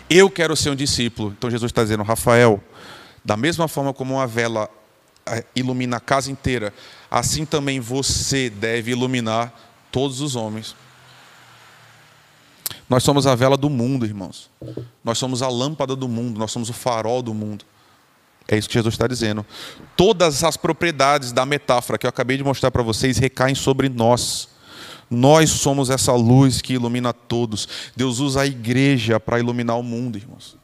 Eu 0.10 0.30
quero 0.30 0.58
ser 0.58 0.72
um 0.72 0.76
discípulo. 0.76 1.34
Então 1.38 1.50
Jesus 1.50 1.70
está 1.70 1.82
dizendo, 1.82 2.04
Rafael, 2.04 2.62
da 3.24 3.38
mesma 3.38 3.70
forma 3.70 3.94
como 3.94 4.16
uma 4.16 4.28
vela 4.28 4.70
ilumina 5.56 5.98
a 5.98 6.00
casa 6.00 6.32
inteira, 6.32 6.74
assim 7.10 7.46
também 7.46 7.80
você 7.80 8.50
deve 8.50 8.91
iluminar 8.91 9.54
todos 9.91 10.22
os 10.22 10.36
homens. 10.36 10.76
Nós 12.89 13.04
somos 13.04 13.26
a 13.26 13.36
vela 13.36 13.56
do 13.56 13.70
mundo, 13.70 14.06
irmãos. 14.06 14.50
Nós 15.04 15.17
somos 15.17 15.41
a 15.41 15.48
lâmpada 15.48 15.96
do 15.96 16.08
mundo, 16.08 16.38
nós 16.38 16.52
somos 16.52 16.70
o 16.70 16.74
farol 16.74 17.22
do 17.22 17.34
mundo. 17.34 17.63
É 18.48 18.58
isso 18.58 18.67
que 18.67 18.74
Jesus 18.74 18.94
está 18.94 19.08
dizendo. 19.08 19.46
Todas 19.96 20.44
as 20.44 20.58
propriedades 20.58 21.32
da 21.32 21.46
metáfora 21.46 21.98
que 21.98 22.06
eu 22.06 22.10
acabei 22.10 22.36
de 22.36 22.44
mostrar 22.44 22.70
para 22.70 22.84
vocês 22.84 23.17
recaem 23.17 23.56
sobre 23.56 23.88
nós. 23.88 24.50
Nós 25.10 25.50
somos 25.52 25.89
essa 25.89 26.13
luz 26.13 26.62
que 26.62 26.74
ilumina 26.74 27.13
todos. 27.13 27.67
Deus 27.96 28.20
usa 28.20 28.41
a 28.41 28.46
igreja 28.46 29.20
para 29.20 29.39
iluminar 29.39 29.78
o 29.78 29.84
mundo, 29.84 30.17
irmãos. 30.17 30.61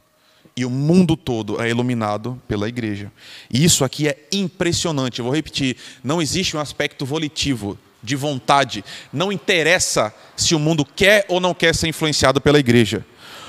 E 0.57 0.65
o 0.65 0.71
mundo 0.71 1.15
todo 1.15 1.61
é 1.61 1.69
iluminado 1.69 2.41
pela 2.47 2.67
igreja. 2.67 3.11
E 3.53 3.63
isso 3.63 3.85
aqui 3.85 4.07
é 4.07 4.17
impressionante. 4.31 5.19
Eu 5.19 5.25
vou 5.25 5.33
repetir: 5.35 5.77
não 6.03 6.19
existe 6.19 6.57
um 6.57 6.59
aspecto 6.59 7.05
volitivo 7.05 7.77
de 8.01 8.15
vontade. 8.15 8.83
Não 9.13 9.31
interessa 9.31 10.11
se 10.35 10.55
o 10.55 10.59
mundo 10.59 10.83
quer 10.83 11.25
ou 11.29 11.39
não 11.39 11.53
quer 11.53 11.75
ser 11.75 11.87
influenciado 11.87 12.41
pela 12.41 12.57
igreja. 12.57 13.05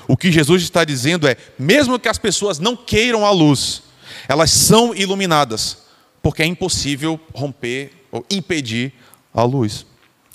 O 0.07 0.19
que 0.19 0.31
Jesus 0.31 0.63
está 0.63 0.85
dizendo 0.85 1.27
é: 1.27 1.35
mesmo 1.59 1.99
que 1.99 2.11
as 2.11 2.19
pessoas 2.19 2.59
não 2.59 2.77
queiram 2.77 3.25
a 3.25 3.31
luz, 3.31 3.83
elas 4.29 4.51
são 4.51 4.95
iluminadas, 4.95 5.79
porque 6.23 6.43
é 6.43 6.47
impossível 6.47 7.19
romper 7.33 7.91
ou 8.13 8.23
impedir 8.31 8.93
a 9.33 9.43
luz. 9.43 9.87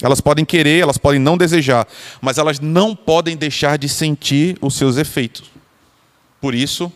Elas 0.01 0.19
podem 0.19 0.43
querer, 0.43 0.81
elas 0.81 0.97
podem 0.97 1.19
não 1.19 1.37
desejar, 1.37 1.87
mas 2.19 2.39
elas 2.39 2.59
não 2.59 2.95
podem 2.95 3.37
deixar 3.37 3.77
de 3.77 3.87
sentir 3.87 4.57
os 4.59 4.73
seus 4.73 4.97
efeitos. 4.97 5.53
Por 6.43 6.53
isso, 6.53 6.91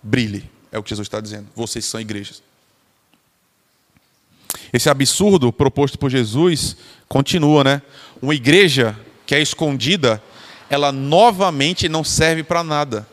brilhe, 0.00 0.48
é 0.70 0.78
o 0.78 0.82
que 0.84 0.90
Jesus 0.90 1.06
está 1.06 1.20
dizendo. 1.20 1.48
Vocês 1.56 1.84
são 1.84 2.00
igrejas. 2.00 2.40
Esse 4.72 4.88
absurdo 4.88 5.52
proposto 5.52 5.98
por 5.98 6.08
Jesus 6.08 6.76
continua, 7.08 7.64
né? 7.64 7.82
Uma 8.22 8.36
igreja 8.36 8.96
que 9.26 9.34
é 9.34 9.42
escondida, 9.42 10.22
ela 10.70 10.92
novamente 10.92 11.88
não 11.88 12.04
serve 12.04 12.44
para 12.44 12.62
nada. 12.62 13.04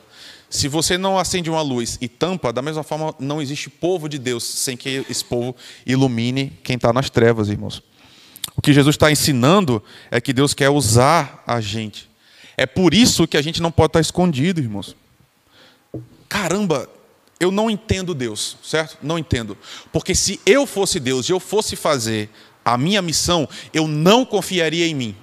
Se 0.51 0.67
você 0.67 0.99
não 0.99 1.17
acende 1.17 1.49
uma 1.49 1.63
luz 1.63 1.97
e 1.99 2.07
tampa, 2.07 2.53
da 2.53 2.61
mesma 2.61 2.83
forma, 2.83 3.15
não 3.17 3.41
existe 3.41 3.67
povo 3.67 4.07
de 4.07 4.19
Deus 4.19 4.43
sem 4.43 4.77
que 4.77 5.03
esse 5.09 5.25
povo 5.25 5.55
ilumine 5.83 6.53
quem 6.63 6.75
está 6.75 6.93
nas 6.93 7.09
trevas, 7.09 7.49
irmãos. 7.49 7.81
O 8.55 8.61
que 8.61 8.71
Jesus 8.71 8.93
está 8.93 9.11
ensinando 9.11 9.83
é 10.11 10.21
que 10.21 10.31
Deus 10.31 10.53
quer 10.53 10.69
usar 10.69 11.43
a 11.47 11.59
gente. 11.59 12.07
É 12.55 12.67
por 12.67 12.93
isso 12.93 13.27
que 13.27 13.35
a 13.35 13.41
gente 13.41 13.63
não 13.63 13.71
pode 13.71 13.89
estar 13.89 13.99
escondido, 13.99 14.61
irmãos. 14.61 14.95
Caramba, 16.31 16.87
eu 17.41 17.51
não 17.51 17.69
entendo 17.69 18.13
Deus, 18.13 18.55
certo? 18.63 18.97
Não 19.03 19.19
entendo. 19.19 19.57
Porque 19.91 20.15
se 20.15 20.39
eu 20.45 20.65
fosse 20.65 20.97
Deus 20.97 21.27
e 21.27 21.33
eu 21.33 21.41
fosse 21.41 21.75
fazer 21.75 22.29
a 22.63 22.77
minha 22.77 23.01
missão, 23.01 23.49
eu 23.73 23.85
não 23.85 24.23
confiaria 24.23 24.87
em 24.87 24.95
mim. 24.95 25.17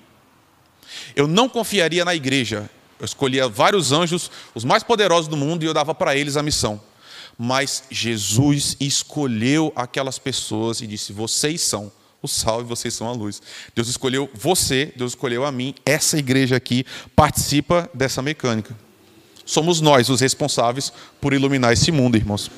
Eu 1.16 1.26
não 1.26 1.48
confiaria 1.48 2.04
na 2.04 2.14
igreja. 2.14 2.68
Eu 3.00 3.06
escolhia 3.06 3.48
vários 3.48 3.90
anjos, 3.90 4.30
os 4.54 4.66
mais 4.66 4.82
poderosos 4.82 5.28
do 5.28 5.36
mundo, 5.36 5.62
e 5.62 5.66
eu 5.66 5.72
dava 5.72 5.94
para 5.94 6.14
eles 6.14 6.36
a 6.36 6.42
missão. 6.42 6.78
Mas 7.38 7.84
Jesus 7.90 8.76
escolheu 8.78 9.72
aquelas 9.74 10.18
pessoas 10.18 10.82
e 10.82 10.86
disse: 10.86 11.10
Vocês 11.14 11.62
são 11.62 11.90
o 12.20 12.28
sal 12.28 12.60
e 12.60 12.64
vocês 12.64 12.92
são 12.92 13.08
a 13.08 13.12
luz. 13.12 13.40
Deus 13.74 13.88
escolheu 13.88 14.28
você, 14.34 14.92
Deus 14.94 15.12
escolheu 15.12 15.46
a 15.46 15.50
mim. 15.50 15.74
Essa 15.86 16.18
igreja 16.18 16.56
aqui 16.56 16.84
participa 17.16 17.88
dessa 17.94 18.20
mecânica 18.20 18.76
somos 19.48 19.80
nós 19.80 20.10
os 20.10 20.20
responsáveis 20.20 20.92
por 21.18 21.32
iluminar 21.32 21.72
esse 21.72 21.90
mundo, 21.90 22.18
irmãos. 22.18 22.50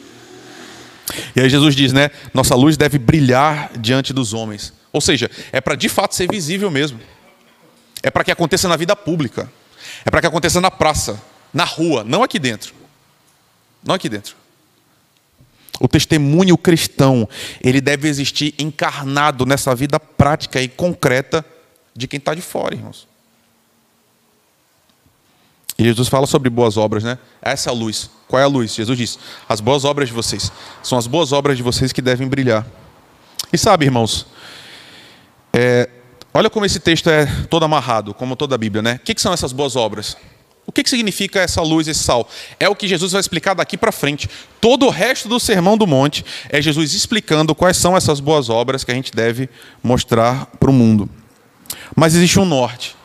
E 1.37 1.40
aí 1.40 1.48
Jesus 1.48 1.76
diz, 1.76 1.92
né? 1.92 2.11
Nossa 2.35 2.57
luz 2.57 2.76
deve 2.76 2.98
brilhar 2.98 3.70
diante 3.79 4.12
dos 4.12 4.35
homens. 4.35 4.72
Ou 4.92 5.00
seja, 5.00 5.31
é 5.53 5.61
para 5.61 5.76
de 5.76 5.88
fato 5.88 6.16
ser 6.16 6.29
visível 6.29 6.68
mesmo. 6.68 6.98
É 8.03 8.11
para 8.11 8.24
que 8.24 8.33
aconteça 8.33 8.68
na 8.68 8.76
vida 8.76 8.96
pública. 8.96 9.50
É 10.05 10.11
para 10.11 10.20
que 10.20 10.26
aconteça 10.26 10.61
na 10.61 10.70
praça, 10.70 11.22
na 11.55 11.62
rua, 11.62 12.03
não 12.03 12.24
aqui 12.24 12.40
dentro. 12.40 12.74
Não 13.85 13.94
aqui 13.94 14.09
dentro. 14.09 14.35
O 15.79 15.87
testemunho 15.87 16.59
cristão, 16.59 17.29
ele 17.62 17.81
deve 17.81 18.09
existir 18.09 18.53
encarnado 18.59 19.46
nessa 19.46 19.76
vida 19.76 20.00
prática 20.00 20.61
e 20.61 20.66
concreta 20.66 21.44
de 21.94 22.09
quem 22.09 22.18
está 22.18 22.35
de 22.35 22.42
fora, 22.42 22.74
irmãos. 22.74 23.07
E 25.81 25.85
Jesus 25.85 26.09
fala 26.09 26.27
sobre 26.27 26.51
boas 26.51 26.77
obras, 26.77 27.03
né? 27.03 27.19
Essa 27.40 27.71
é 27.71 27.73
a 27.73 27.75
luz. 27.75 28.11
Qual 28.29 28.38
é 28.38 28.45
a 28.45 28.47
luz? 28.47 28.75
Jesus 28.75 28.99
diz: 28.99 29.19
as 29.49 29.62
boas 29.62 29.83
obras 29.83 30.11
de 30.11 30.14
vocês. 30.14 30.53
São 30.83 30.99
as 30.99 31.07
boas 31.07 31.33
obras 31.33 31.57
de 31.57 31.62
vocês 31.62 31.90
que 31.90 32.03
devem 32.03 32.29
brilhar. 32.29 32.66
E 33.51 33.57
sabe, 33.57 33.87
irmãos, 33.87 34.27
é, 35.55 35.88
olha 36.35 36.51
como 36.51 36.66
esse 36.66 36.79
texto 36.79 37.09
é 37.09 37.25
todo 37.49 37.64
amarrado, 37.64 38.12
como 38.12 38.37
toda 38.37 38.57
a 38.57 38.59
Bíblia, 38.59 38.83
né? 38.83 38.97
O 38.97 38.99
que, 38.99 39.14
que 39.14 39.23
são 39.23 39.33
essas 39.33 39.55
boas 39.55 39.75
obras? 39.75 40.19
O 40.66 40.71
que, 40.71 40.83
que 40.83 40.90
significa 40.90 41.40
essa 41.40 41.62
luz, 41.62 41.88
esse 41.88 42.05
sal? 42.05 42.29
É 42.61 42.69
o 42.69 42.77
que 42.77 42.87
Jesus 42.87 43.12
vai 43.12 43.21
explicar 43.23 43.55
daqui 43.55 43.79
para 43.79 43.90
frente. 43.90 44.29
Todo 44.61 44.85
o 44.85 44.90
resto 44.90 45.31
do 45.31 45.40
Sermão 45.40 45.79
do 45.79 45.87
Monte 45.87 46.23
é 46.51 46.61
Jesus 46.61 46.93
explicando 46.93 47.55
quais 47.55 47.79
são 47.79 47.97
essas 47.97 48.21
boas 48.21 48.51
obras 48.51 48.85
que 48.85 48.93
a 48.93 48.95
gente 48.95 49.12
deve 49.12 49.49
mostrar 49.83 50.45
para 50.61 50.69
o 50.69 50.75
mundo. 50.75 51.09
Mas 51.97 52.14
existe 52.14 52.38
um 52.38 52.45
norte. 52.45 52.99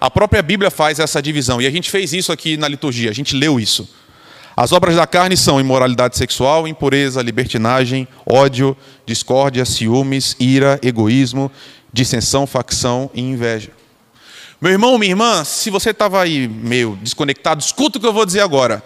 A 0.00 0.10
própria 0.10 0.42
Bíblia 0.42 0.70
faz 0.70 0.98
essa 0.98 1.20
divisão, 1.20 1.60
e 1.60 1.66
a 1.66 1.70
gente 1.70 1.90
fez 1.90 2.12
isso 2.14 2.32
aqui 2.32 2.56
na 2.56 2.66
liturgia, 2.66 3.10
a 3.10 3.14
gente 3.14 3.36
leu 3.36 3.60
isso. 3.60 3.86
As 4.56 4.72
obras 4.72 4.96
da 4.96 5.06
carne 5.06 5.36
são 5.36 5.60
imoralidade 5.60 6.16
sexual, 6.16 6.66
impureza, 6.66 7.22
libertinagem, 7.22 8.08
ódio, 8.26 8.76
discórdia, 9.06 9.64
ciúmes, 9.64 10.34
ira, 10.40 10.78
egoísmo, 10.82 11.50
dissensão, 11.92 12.46
facção 12.46 13.10
e 13.14 13.20
inveja. 13.20 13.70
Meu 14.60 14.72
irmão, 14.72 14.98
minha 14.98 15.12
irmã, 15.12 15.44
se 15.44 15.70
você 15.70 15.90
estava 15.90 16.20
aí 16.22 16.46
meio 16.46 16.98
desconectado, 17.00 17.62
escuta 17.62 17.98
o 17.98 18.00
que 18.00 18.06
eu 18.06 18.12
vou 18.12 18.26
dizer 18.26 18.40
agora. 18.40 18.82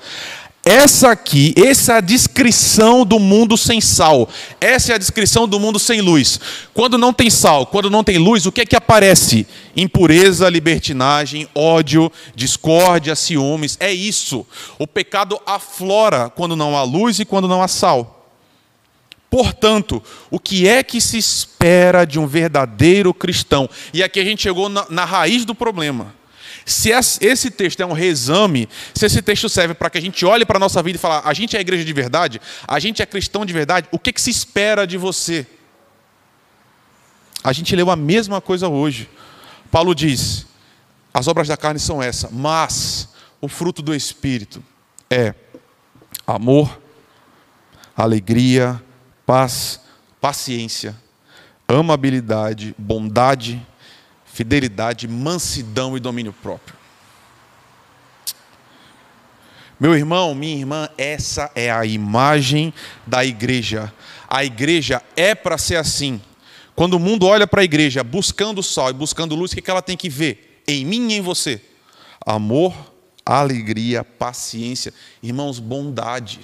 Essa 0.64 1.10
aqui, 1.10 1.52
essa 1.58 1.92
é 1.92 1.96
a 1.96 2.00
descrição 2.00 3.04
do 3.04 3.18
mundo 3.18 3.54
sem 3.54 3.82
sal. 3.82 4.26
Essa 4.58 4.92
é 4.92 4.94
a 4.94 4.98
descrição 4.98 5.46
do 5.46 5.60
mundo 5.60 5.78
sem 5.78 6.00
luz. 6.00 6.40
Quando 6.72 6.96
não 6.96 7.12
tem 7.12 7.28
sal, 7.28 7.66
quando 7.66 7.90
não 7.90 8.02
tem 8.02 8.16
luz, 8.16 8.46
o 8.46 8.52
que 8.52 8.62
é 8.62 8.66
que 8.66 8.74
aparece? 8.74 9.46
Impureza, 9.76 10.48
libertinagem, 10.48 11.46
ódio, 11.54 12.10
discórdia, 12.34 13.14
ciúmes. 13.14 13.76
É 13.78 13.92
isso. 13.92 14.46
O 14.78 14.86
pecado 14.86 15.38
aflora 15.44 16.30
quando 16.30 16.56
não 16.56 16.74
há 16.74 16.82
luz 16.82 17.18
e 17.18 17.26
quando 17.26 17.46
não 17.46 17.62
há 17.62 17.68
sal. 17.68 18.26
Portanto, 19.28 20.02
o 20.30 20.38
que 20.38 20.66
é 20.66 20.82
que 20.82 20.98
se 20.98 21.18
espera 21.18 22.06
de 22.06 22.18
um 22.18 22.26
verdadeiro 22.26 23.12
cristão? 23.12 23.68
E 23.92 24.02
aqui 24.02 24.18
a 24.18 24.24
gente 24.24 24.42
chegou 24.42 24.70
na, 24.70 24.86
na 24.88 25.04
raiz 25.04 25.44
do 25.44 25.54
problema. 25.54 26.14
Se 26.64 26.90
esse 26.90 27.50
texto 27.50 27.80
é 27.80 27.86
um 27.86 27.92
reexame, 27.92 28.68
se 28.94 29.04
esse 29.04 29.20
texto 29.20 29.48
serve 29.48 29.74
para 29.74 29.90
que 29.90 29.98
a 29.98 30.00
gente 30.00 30.24
olhe 30.24 30.46
para 30.46 30.56
a 30.56 30.60
nossa 30.60 30.82
vida 30.82 30.96
e 30.96 31.00
fale, 31.00 31.22
a 31.24 31.34
gente 31.34 31.56
é 31.56 31.60
igreja 31.60 31.84
de 31.84 31.92
verdade, 31.92 32.40
a 32.66 32.78
gente 32.78 33.02
é 33.02 33.06
cristão 33.06 33.44
de 33.44 33.52
verdade, 33.52 33.86
o 33.90 33.98
que, 33.98 34.12
que 34.12 34.20
se 34.20 34.30
espera 34.30 34.86
de 34.86 34.96
você? 34.96 35.46
A 37.42 37.52
gente 37.52 37.76
leu 37.76 37.90
a 37.90 37.96
mesma 37.96 38.40
coisa 38.40 38.68
hoje. 38.68 39.10
Paulo 39.70 39.94
diz: 39.94 40.46
as 41.12 41.28
obras 41.28 41.48
da 41.48 41.56
carne 41.56 41.78
são 41.78 42.02
essa, 42.02 42.30
mas 42.32 43.10
o 43.40 43.48
fruto 43.48 43.82
do 43.82 43.94
Espírito 43.94 44.64
é 45.10 45.34
amor, 46.26 46.80
alegria, 47.94 48.82
paz, 49.26 49.80
paciência, 50.20 50.96
amabilidade, 51.68 52.74
bondade, 52.78 53.64
fidelidade, 54.34 55.06
mansidão 55.06 55.96
e 55.96 56.00
domínio 56.00 56.32
próprio. 56.32 56.76
Meu 59.78 59.94
irmão, 59.94 60.34
minha 60.34 60.56
irmã, 60.56 60.88
essa 60.98 61.52
é 61.54 61.70
a 61.70 61.86
imagem 61.86 62.74
da 63.06 63.24
igreja. 63.24 63.92
A 64.28 64.44
igreja 64.44 65.00
é 65.14 65.36
para 65.36 65.56
ser 65.56 65.76
assim. 65.76 66.20
Quando 66.74 66.94
o 66.94 66.98
mundo 66.98 67.26
olha 67.26 67.46
para 67.46 67.60
a 67.60 67.64
igreja 67.64 68.02
buscando 68.02 68.60
sol 68.60 68.90
e 68.90 68.92
buscando 68.92 69.36
luz, 69.36 69.52
o 69.52 69.56
que 69.56 69.70
ela 69.70 69.80
tem 69.80 69.96
que 69.96 70.08
ver? 70.08 70.62
Em 70.66 70.84
mim 70.84 71.12
e 71.12 71.14
em 71.14 71.20
você. 71.20 71.60
Amor, 72.26 72.74
alegria, 73.24 74.02
paciência. 74.02 74.92
Irmãos, 75.22 75.60
bondade. 75.60 76.40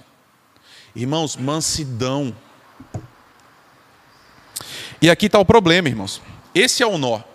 Irmãos, 0.95 1.37
mansidão. 1.37 2.37
E 5.03 5.11
aqui 5.11 5.27
está 5.27 5.41
o 5.41 5.45
problema, 5.45 5.89
irmãos. 5.89 6.23
Esse 6.55 6.85
é 6.85 6.87
o 6.87 6.97
nó 6.97 7.30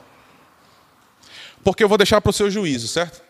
porque 1.65 1.83
eu 1.83 1.89
vou 1.89 1.97
deixar 1.97 2.21
para 2.21 2.29
o 2.29 2.33
seu 2.33 2.49
juízo, 2.51 2.87
certo? 2.87 3.23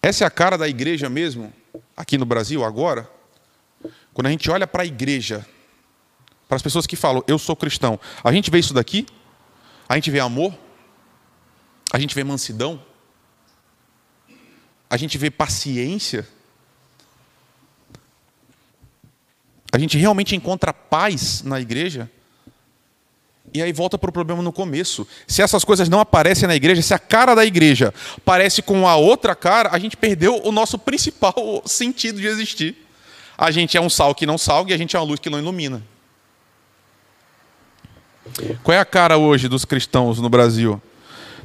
Essa 0.00 0.22
é 0.22 0.26
a 0.28 0.30
cara 0.30 0.56
da 0.56 0.68
igreja 0.68 1.10
mesmo, 1.10 1.52
aqui 1.96 2.16
no 2.16 2.24
Brasil, 2.24 2.64
agora. 2.64 3.10
Quando 4.14 4.28
a 4.28 4.30
gente 4.30 4.48
olha 4.48 4.64
para 4.64 4.84
a 4.84 4.86
igreja, 4.86 5.44
para 6.46 6.54
as 6.54 6.62
pessoas 6.62 6.86
que 6.86 6.94
falam, 6.94 7.24
eu 7.26 7.36
sou 7.36 7.56
cristão, 7.56 7.98
a 8.22 8.30
gente 8.30 8.48
vê 8.48 8.60
isso 8.60 8.72
daqui? 8.72 9.06
A 9.88 9.96
gente 9.96 10.08
vê 10.08 10.20
amor? 10.20 10.56
A 11.92 11.98
gente 11.98 12.14
vê 12.14 12.22
mansidão? 12.22 12.80
A 14.88 14.96
gente 14.96 15.18
vê 15.18 15.32
paciência? 15.32 16.28
A 19.72 19.78
gente 19.78 19.98
realmente 19.98 20.36
encontra 20.36 20.72
paz 20.72 21.42
na 21.42 21.60
igreja? 21.60 22.08
E 23.54 23.60
aí 23.60 23.72
volta 23.72 23.98
para 23.98 24.08
o 24.08 24.12
problema 24.12 24.42
no 24.42 24.52
começo. 24.52 25.06
Se 25.26 25.42
essas 25.42 25.62
coisas 25.62 25.88
não 25.88 26.00
aparecem 26.00 26.48
na 26.48 26.56
igreja, 26.56 26.80
se 26.80 26.94
a 26.94 26.98
cara 26.98 27.34
da 27.34 27.44
igreja 27.44 27.92
parece 28.24 28.62
com 28.62 28.88
a 28.88 28.96
outra 28.96 29.34
cara, 29.34 29.68
a 29.72 29.78
gente 29.78 29.96
perdeu 29.96 30.40
o 30.42 30.50
nosso 30.50 30.78
principal 30.78 31.62
sentido 31.66 32.20
de 32.20 32.26
existir. 32.26 32.76
A 33.36 33.50
gente 33.50 33.76
é 33.76 33.80
um 33.80 33.90
sal 33.90 34.14
que 34.14 34.24
não 34.24 34.38
salga 34.38 34.70
e 34.70 34.74
a 34.74 34.78
gente 34.78 34.96
é 34.96 34.98
uma 34.98 35.04
luz 35.04 35.20
que 35.20 35.28
não 35.28 35.38
ilumina. 35.38 35.82
Qual 38.62 38.74
é 38.74 38.78
a 38.78 38.84
cara 38.84 39.18
hoje 39.18 39.48
dos 39.48 39.64
cristãos 39.64 40.18
no 40.18 40.28
Brasil? 40.28 40.80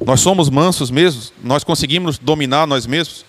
Nós 0.04 0.20
somos 0.20 0.48
mansos 0.48 0.90
mesmo? 0.90 1.22
Nós 1.42 1.64
conseguimos 1.64 2.18
dominar 2.18 2.66
nós 2.66 2.86
mesmos? 2.86 3.24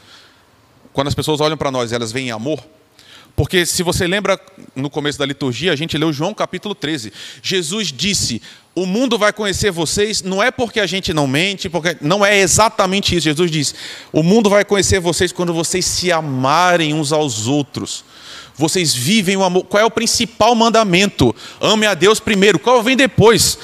Quando 0.94 1.08
as 1.08 1.16
pessoas 1.16 1.42
olham 1.42 1.58
para 1.58 1.72
nós, 1.72 1.92
elas 1.92 2.12
veem 2.12 2.32
amor? 2.32 2.64
Porque 3.40 3.66
se 3.66 3.84
você 3.84 4.06
lembra 4.06 4.38
no 4.76 4.90
começo 4.90 5.18
da 5.18 5.26
liturgia, 5.26 5.72
a 5.72 5.76
gente 5.78 5.98
leu 5.98 6.12
João 6.12 6.34
capítulo 6.34 6.76
13. 6.76 7.14
Jesus 7.42 7.88
disse: 7.88 8.42
"O 8.76 8.86
mundo 8.86 9.18
vai 9.18 9.32
conhecer 9.32 9.72
vocês 9.72 10.22
não 10.22 10.44
é 10.44 10.52
porque 10.52 10.78
a 10.78 10.86
gente 10.86 11.14
não 11.14 11.26
mente, 11.26 11.70
porque 11.70 11.96
não 12.02 12.26
é 12.26 12.38
exatamente 12.38 13.16
isso. 13.16 13.24
Jesus 13.24 13.50
disse: 13.50 13.76
"O 14.12 14.22
mundo 14.24 14.50
vai 14.50 14.66
conhecer 14.66 15.00
vocês 15.00 15.32
quando 15.32 15.54
vocês 15.54 15.86
se 15.86 16.12
amarem 16.12 16.94
uns 16.94 17.14
aos 17.14 17.48
outros." 17.48 18.04
Vocês 18.56 18.94
vivem 18.94 19.38
o 19.38 19.44
amor. 19.46 19.64
Qual 19.64 19.82
é 19.82 19.86
o 19.86 19.90
principal 19.90 20.54
mandamento? 20.54 21.34
Ame 21.62 21.86
a 21.86 21.94
Deus 21.94 22.20
primeiro. 22.20 22.60
Qual 22.60 22.84
vem 22.84 22.98
depois? 22.98 23.58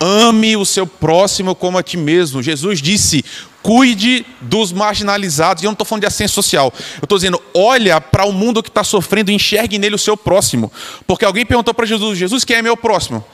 Ame 0.00 0.56
o 0.56 0.64
seu 0.64 0.86
próximo 0.86 1.54
como 1.54 1.76
a 1.76 1.82
ti 1.82 1.98
mesmo. 1.98 2.42
Jesus 2.42 2.80
disse: 2.80 3.22
cuide 3.62 4.24
dos 4.40 4.72
marginalizados. 4.72 5.62
E 5.62 5.66
eu 5.66 5.68
não 5.68 5.74
estou 5.74 5.86
falando 5.86 6.02
de 6.02 6.06
ascensão 6.06 6.42
social. 6.42 6.72
Eu 6.94 7.04
estou 7.04 7.18
dizendo: 7.18 7.40
olha 7.54 8.00
para 8.00 8.24
o 8.24 8.32
mundo 8.32 8.62
que 8.62 8.70
está 8.70 8.82
sofrendo 8.82 9.30
enxergue 9.30 9.78
nele 9.78 9.94
o 9.94 9.98
seu 9.98 10.16
próximo. 10.16 10.72
Porque 11.06 11.24
alguém 11.24 11.44
perguntou 11.44 11.74
para 11.74 11.86
Jesus: 11.86 12.18
Jesus, 12.18 12.44
quem 12.44 12.56
é 12.56 12.62
meu 12.62 12.76
próximo? 12.76 13.24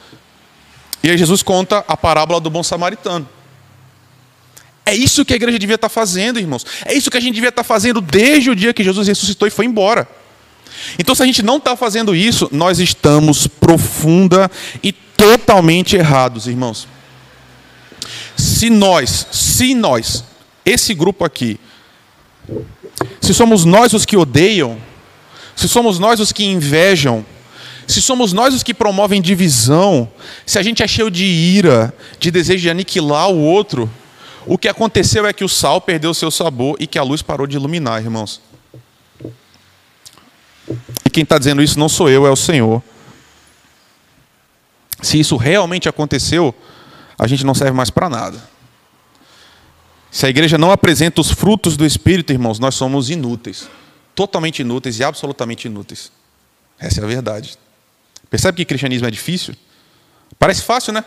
E 1.02 1.10
aí 1.10 1.16
Jesus 1.16 1.42
conta 1.42 1.84
a 1.86 1.96
parábola 1.96 2.40
do 2.40 2.50
bom 2.50 2.62
samaritano. 2.62 3.28
É 4.84 4.94
isso 4.94 5.24
que 5.24 5.32
a 5.32 5.36
igreja 5.36 5.58
devia 5.58 5.74
estar 5.74 5.88
fazendo, 5.88 6.38
irmãos. 6.38 6.64
É 6.84 6.94
isso 6.94 7.10
que 7.10 7.16
a 7.16 7.20
gente 7.20 7.34
devia 7.34 7.48
estar 7.48 7.64
fazendo 7.64 8.00
desde 8.00 8.50
o 8.50 8.56
dia 8.56 8.72
que 8.72 8.84
Jesus 8.84 9.06
ressuscitou 9.06 9.46
e 9.46 9.50
foi 9.50 9.66
embora. 9.66 10.08
Então, 10.98 11.14
se 11.14 11.22
a 11.22 11.26
gente 11.26 11.42
não 11.42 11.56
está 11.56 11.74
fazendo 11.74 12.14
isso, 12.14 12.48
nós 12.52 12.78
estamos 12.78 13.46
profunda 13.46 14.50
e 14.82 14.92
totalmente 15.16 15.96
errados, 15.96 16.46
irmãos. 16.46 16.86
Se 18.36 18.68
nós, 18.70 19.26
se 19.32 19.74
nós, 19.74 20.24
esse 20.64 20.94
grupo 20.94 21.24
aqui, 21.24 21.58
se 23.20 23.32
somos 23.34 23.64
nós 23.64 23.92
os 23.92 24.04
que 24.04 24.16
odeiam, 24.16 24.78
se 25.54 25.68
somos 25.68 25.98
nós 25.98 26.20
os 26.20 26.32
que 26.32 26.44
invejam, 26.44 27.24
se 27.86 28.02
somos 28.02 28.32
nós 28.32 28.54
os 28.54 28.62
que 28.62 28.74
promovem 28.74 29.22
divisão, 29.22 30.10
se 30.44 30.58
a 30.58 30.62
gente 30.62 30.82
é 30.82 30.88
cheio 30.88 31.10
de 31.10 31.24
ira, 31.24 31.94
de 32.18 32.30
desejo 32.30 32.62
de 32.62 32.70
aniquilar 32.70 33.30
o 33.30 33.38
outro, 33.38 33.90
o 34.44 34.58
que 34.58 34.68
aconteceu 34.68 35.26
é 35.26 35.32
que 35.32 35.44
o 35.44 35.48
sal 35.48 35.80
perdeu 35.80 36.12
seu 36.12 36.30
sabor 36.30 36.76
e 36.78 36.86
que 36.86 36.98
a 36.98 37.02
luz 37.02 37.22
parou 37.22 37.46
de 37.46 37.56
iluminar, 37.56 38.02
irmãos. 38.02 38.40
E 41.04 41.10
quem 41.10 41.22
está 41.22 41.38
dizendo 41.38 41.62
isso 41.62 41.78
não 41.78 41.88
sou 41.88 42.10
eu, 42.10 42.26
é 42.26 42.30
o 42.30 42.36
Senhor. 42.36 42.82
Se 45.02 45.18
isso 45.18 45.36
realmente 45.36 45.88
aconteceu, 45.88 46.54
a 47.18 47.26
gente 47.26 47.44
não 47.44 47.54
serve 47.54 47.72
mais 47.72 47.90
para 47.90 48.08
nada. 48.08 48.42
Se 50.10 50.24
a 50.24 50.28
igreja 50.30 50.56
não 50.56 50.70
apresenta 50.70 51.20
os 51.20 51.30
frutos 51.30 51.76
do 51.76 51.84
Espírito, 51.84 52.32
irmãos, 52.32 52.58
nós 52.58 52.74
somos 52.74 53.10
inúteis. 53.10 53.68
Totalmente 54.14 54.60
inúteis 54.60 54.98
e 54.98 55.04
absolutamente 55.04 55.66
inúteis. 55.66 56.10
Essa 56.78 57.00
é 57.00 57.04
a 57.04 57.06
verdade. 57.06 57.58
Percebe 58.30 58.56
que 58.56 58.64
cristianismo 58.64 59.06
é 59.06 59.10
difícil? 59.10 59.54
Parece 60.38 60.62
fácil, 60.62 60.92
né? 60.92 61.04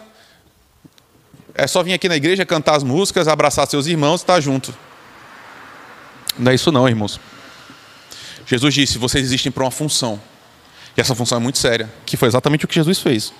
É 1.56 1.68
só 1.68 1.84
vir 1.84 1.94
aqui 1.94 2.08
na 2.08 2.16
igreja, 2.16 2.46
cantar 2.46 2.76
as 2.76 2.84
músicas, 2.84 3.28
abraçar 3.28 3.68
seus 3.68 3.88
irmãos 3.88 4.22
estar 4.22 4.40
junto. 4.40 4.74
Não 6.38 6.52
é 6.52 6.56
isso 6.56 6.72
não, 6.72 6.88
irmãos. 6.88 7.20
Jesus 8.46 8.74
disse: 8.74 8.98
vocês 8.98 9.26
existem 9.26 9.52
para 9.52 9.64
uma 9.64 9.72
função. 9.72 10.22
E 10.96 11.02
essa 11.02 11.14
função 11.14 11.38
é 11.38 11.42
muito 11.42 11.58
séria, 11.58 11.90
que 12.06 12.16
foi 12.16 12.28
exatamente 12.28 12.66
o 12.66 12.68
que 12.68 12.76
Jesus 12.76 13.00
fez. 13.00 13.34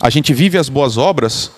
A 0.00 0.10
gente 0.10 0.32
vive 0.34 0.58
as 0.58 0.68
boas 0.68 0.96
obras 0.96 1.50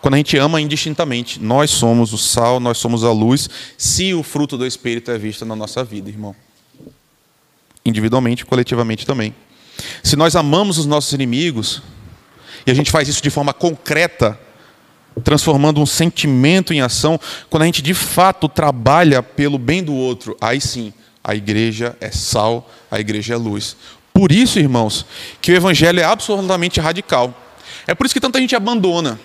quando 0.00 0.14
a 0.14 0.16
gente 0.18 0.36
ama 0.36 0.60
indistintamente. 0.60 1.40
Nós 1.40 1.70
somos 1.70 2.12
o 2.12 2.18
sal, 2.18 2.60
nós 2.60 2.78
somos 2.78 3.04
a 3.04 3.12
luz, 3.12 3.48
se 3.76 4.14
o 4.14 4.22
fruto 4.22 4.56
do 4.56 4.66
Espírito 4.66 5.10
é 5.10 5.18
visto 5.18 5.44
na 5.44 5.56
nossa 5.56 5.82
vida, 5.82 6.08
irmão. 6.08 6.34
Individualmente 7.84 8.44
coletivamente 8.44 9.06
também. 9.06 9.34
Se 10.02 10.16
nós 10.16 10.36
amamos 10.36 10.78
os 10.78 10.86
nossos 10.86 11.12
inimigos, 11.12 11.82
e 12.66 12.70
a 12.70 12.74
gente 12.74 12.90
faz 12.90 13.08
isso 13.08 13.22
de 13.22 13.30
forma 13.30 13.52
concreta, 13.52 14.38
transformando 15.24 15.80
um 15.80 15.86
sentimento 15.86 16.72
em 16.72 16.80
ação, 16.80 17.18
quando 17.48 17.62
a 17.62 17.66
gente 17.66 17.82
de 17.82 17.94
fato 17.94 18.48
trabalha 18.48 19.22
pelo 19.22 19.58
bem 19.58 19.82
do 19.82 19.94
outro, 19.94 20.36
aí 20.40 20.60
sim 20.60 20.92
a 21.22 21.34
igreja 21.34 21.96
é 22.00 22.10
sal, 22.10 22.70
a 22.90 23.00
igreja 23.00 23.34
é 23.34 23.36
luz. 23.36 23.76
Por 24.12 24.30
isso, 24.30 24.58
irmãos, 24.58 25.04
que 25.40 25.52
o 25.52 25.54
evangelho 25.54 26.00
é 26.00 26.04
absolutamente 26.04 26.80
radical. 26.80 27.34
É 27.86 27.94
por 27.94 28.06
isso 28.06 28.14
que 28.14 28.20
tanta 28.20 28.40
gente 28.40 28.54
abandona. 28.56 29.18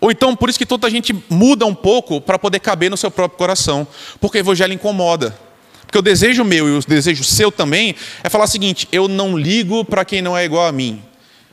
Ou 0.00 0.10
então, 0.10 0.34
por 0.34 0.48
isso 0.48 0.58
que 0.58 0.66
tanta 0.66 0.88
gente 0.90 1.14
muda 1.28 1.66
um 1.66 1.74
pouco 1.74 2.20
para 2.20 2.38
poder 2.38 2.60
caber 2.60 2.90
no 2.90 2.96
seu 2.96 3.10
próprio 3.10 3.38
coração. 3.38 3.86
Porque 4.20 4.38
o 4.38 4.40
evangelho 4.40 4.72
incomoda. 4.72 5.36
Porque 5.82 5.98
o 5.98 6.02
desejo 6.02 6.42
meu 6.44 6.68
e 6.68 6.78
o 6.78 6.80
desejo 6.80 7.22
seu 7.22 7.52
também 7.52 7.94
é 8.24 8.28
falar 8.28 8.44
o 8.44 8.48
seguinte: 8.48 8.88
eu 8.90 9.08
não 9.08 9.36
ligo 9.36 9.84
para 9.84 10.04
quem 10.04 10.22
não 10.22 10.36
é 10.36 10.44
igual 10.44 10.66
a 10.66 10.72
mim. 10.72 11.02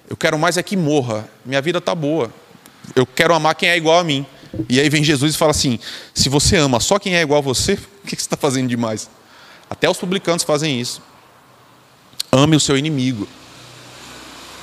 Eu 0.09 0.15
quero 0.15 0.39
mais 0.39 0.57
é 0.57 0.63
que 0.63 0.77
morra. 0.77 1.29
Minha 1.45 1.61
vida 1.61 1.79
está 1.79 1.93
boa. 1.93 2.33
Eu 2.95 3.05
quero 3.05 3.33
amar 3.33 3.53
quem 3.55 3.69
é 3.69 3.77
igual 3.77 3.99
a 3.99 4.03
mim. 4.03 4.25
E 4.67 4.79
aí 4.79 4.89
vem 4.89 5.03
Jesus 5.03 5.35
e 5.35 5.37
fala 5.37 5.51
assim: 5.51 5.77
se 6.13 6.29
você 6.29 6.55
ama 6.55 6.79
só 6.79 6.97
quem 6.97 7.15
é 7.15 7.21
igual 7.21 7.39
a 7.39 7.41
você, 7.41 7.73
o 8.03 8.07
que 8.07 8.15
você 8.15 8.21
está 8.21 8.37
fazendo 8.37 8.67
demais? 8.69 9.09
Até 9.69 9.89
os 9.89 9.97
publicanos 9.97 10.43
fazem 10.43 10.79
isso. 10.79 11.01
Ame 12.31 12.55
o 12.55 12.59
seu 12.59 12.77
inimigo. 12.77 13.27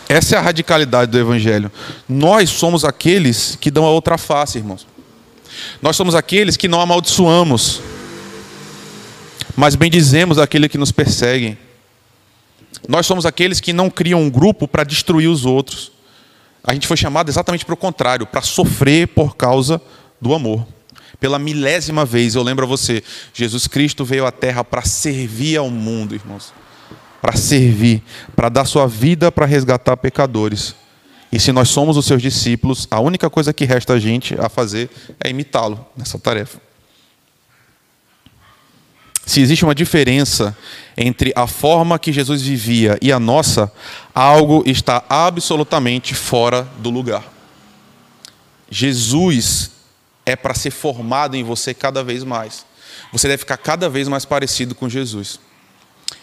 Essa 0.09 0.37
é 0.37 0.39
a 0.39 0.43
radicalidade 0.43 1.11
do 1.11 1.19
Evangelho. 1.19 1.71
Nós 2.09 2.51
somos 2.51 2.85
aqueles 2.85 3.57
que 3.61 3.71
dão 3.71 3.85
a 3.85 3.91
outra 3.91 4.17
face, 4.17 4.59
irmãos. 4.59 4.87
Nós 5.83 5.97
somos 5.97 6.15
aqueles 6.15 6.57
que 6.57 6.69
não 6.69 6.81
amaldiçoamos, 6.81 7.81
mas 9.57 9.75
bendizemos 9.75 10.39
aquele 10.39 10.69
que 10.69 10.79
nos 10.79 10.93
perseguem. 10.93 11.59
Nós 12.89 13.07
somos 13.07 13.27
aqueles 13.27 13.59
que 13.59 13.73
não 13.73 13.91
criam 13.91 14.23
um 14.23 14.31
grupo 14.31 14.69
para 14.69 14.85
destruir 14.85 15.29
os 15.29 15.45
outros. 15.45 15.91
A 16.63 16.73
gente 16.73 16.87
foi 16.87 16.97
chamado 16.97 17.29
exatamente 17.29 17.65
para 17.65 17.75
o 17.75 17.77
contrário, 17.77 18.27
para 18.27 18.43
sofrer 18.43 19.09
por 19.09 19.37
causa 19.37 19.81
do 20.21 20.35
amor. 20.35 20.67
Pela 21.19 21.39
milésima 21.39 22.05
vez, 22.05 22.35
eu 22.35 22.43
lembro 22.43 22.65
a 22.65 22.69
você, 22.69 23.03
Jesus 23.33 23.67
Cristo 23.67 24.05
veio 24.05 24.27
à 24.27 24.31
terra 24.31 24.63
para 24.63 24.83
servir 24.83 25.57
ao 25.57 25.71
mundo, 25.71 26.15
irmãos. 26.15 26.53
Para 27.21 27.37
servir, 27.37 28.03
para 28.35 28.49
dar 28.49 28.65
sua 28.65 28.87
vida 28.87 29.33
para 29.33 29.47
resgatar 29.47 29.97
pecadores. 29.97 30.75
E 31.33 31.41
se 31.41 31.53
nós 31.53 31.69
somos 31.69 31.97
os 31.97 32.07
seus 32.07 32.23
discípulos, 32.23 32.87
a 32.91 33.01
única 33.01 33.29
coisa 33.29 33.53
que 33.53 33.65
resta 33.65 33.95
a 33.95 33.99
gente 33.99 34.35
a 34.39 34.49
fazer 34.49 34.89
é 35.21 35.29
imitá-lo 35.29 35.85
nessa 35.97 36.19
tarefa. 36.19 36.61
Se 39.27 39.41
existe 39.41 39.65
uma 39.65 39.75
diferença 39.75 40.57
entre 40.97 41.33
a 41.35 41.49
forma 41.49 41.99
que 41.99 42.13
Jesus 42.13 42.43
vivia 42.43 42.97
e 43.03 43.11
a 43.11 43.19
nossa, 43.19 43.73
algo 44.15 44.63
está 44.65 45.05
absolutamente 45.09 46.15
fora 46.15 46.63
do 46.79 46.91
lugar. 46.91 47.25
Jesus 48.71 49.73
é 50.25 50.37
para 50.37 50.55
ser 50.55 50.71
formado 50.71 51.37
em 51.37 51.43
você 51.43 51.75
cada 51.75 52.05
vez 52.05 52.23
mais. 52.23 52.65
Você 53.13 53.27
deve 53.27 53.39
ficar 53.39 53.57
cada 53.57 53.89
vez 53.89 54.07
mais 54.07 54.25
parecido 54.25 54.77
com 54.77 54.89
Jesus. 54.89 55.41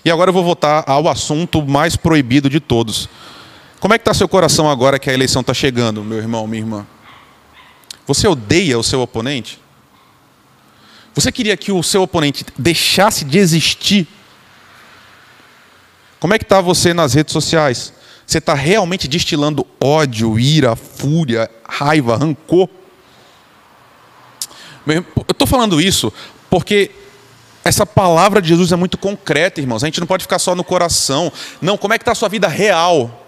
E 0.05 0.11
agora 0.11 0.29
eu 0.29 0.33
vou 0.33 0.43
voltar 0.43 0.83
ao 0.87 1.07
assunto 1.07 1.61
mais 1.61 1.95
proibido 1.95 2.49
de 2.49 2.59
todos. 2.59 3.09
Como 3.79 3.93
é 3.93 3.97
que 3.97 4.01
está 4.01 4.13
seu 4.13 4.27
coração 4.27 4.69
agora 4.69 4.99
que 4.99 5.09
a 5.09 5.13
eleição 5.13 5.41
está 5.41 5.53
chegando, 5.53 6.03
meu 6.03 6.17
irmão, 6.17 6.47
minha 6.47 6.61
irmã? 6.61 6.87
Você 8.05 8.27
odeia 8.27 8.77
o 8.77 8.83
seu 8.83 9.01
oponente? 9.01 9.59
Você 11.15 11.31
queria 11.31 11.55
que 11.55 11.71
o 11.71 11.83
seu 11.83 12.01
oponente 12.01 12.45
deixasse 12.57 13.23
de 13.23 13.37
existir? 13.37 14.07
Como 16.19 16.33
é 16.33 16.37
que 16.37 16.45
está 16.45 16.59
você 16.61 16.93
nas 16.93 17.13
redes 17.13 17.33
sociais? 17.33 17.93
Você 18.25 18.37
está 18.37 18.53
realmente 18.53 19.07
destilando 19.07 19.67
ódio, 19.79 20.39
ira, 20.39 20.75
fúria, 20.75 21.49
raiva, 21.67 22.17
rancor? 22.17 22.69
Eu 24.87 25.05
estou 25.29 25.47
falando 25.47 25.79
isso 25.79 26.11
porque 26.49 26.91
essa 27.63 27.85
palavra 27.85 28.41
de 28.41 28.49
Jesus 28.49 28.71
é 28.71 28.75
muito 28.75 28.97
concreta, 28.97 29.61
irmãos. 29.61 29.83
A 29.83 29.87
gente 29.87 29.99
não 29.99 30.07
pode 30.07 30.23
ficar 30.23 30.39
só 30.39 30.53
no 30.53 30.63
coração. 30.63 31.31
Não, 31.61 31.77
como 31.77 31.93
é 31.93 31.97
que 31.97 32.01
está 32.01 32.11
a 32.11 32.15
sua 32.15 32.29
vida 32.29 32.47
real? 32.47 33.21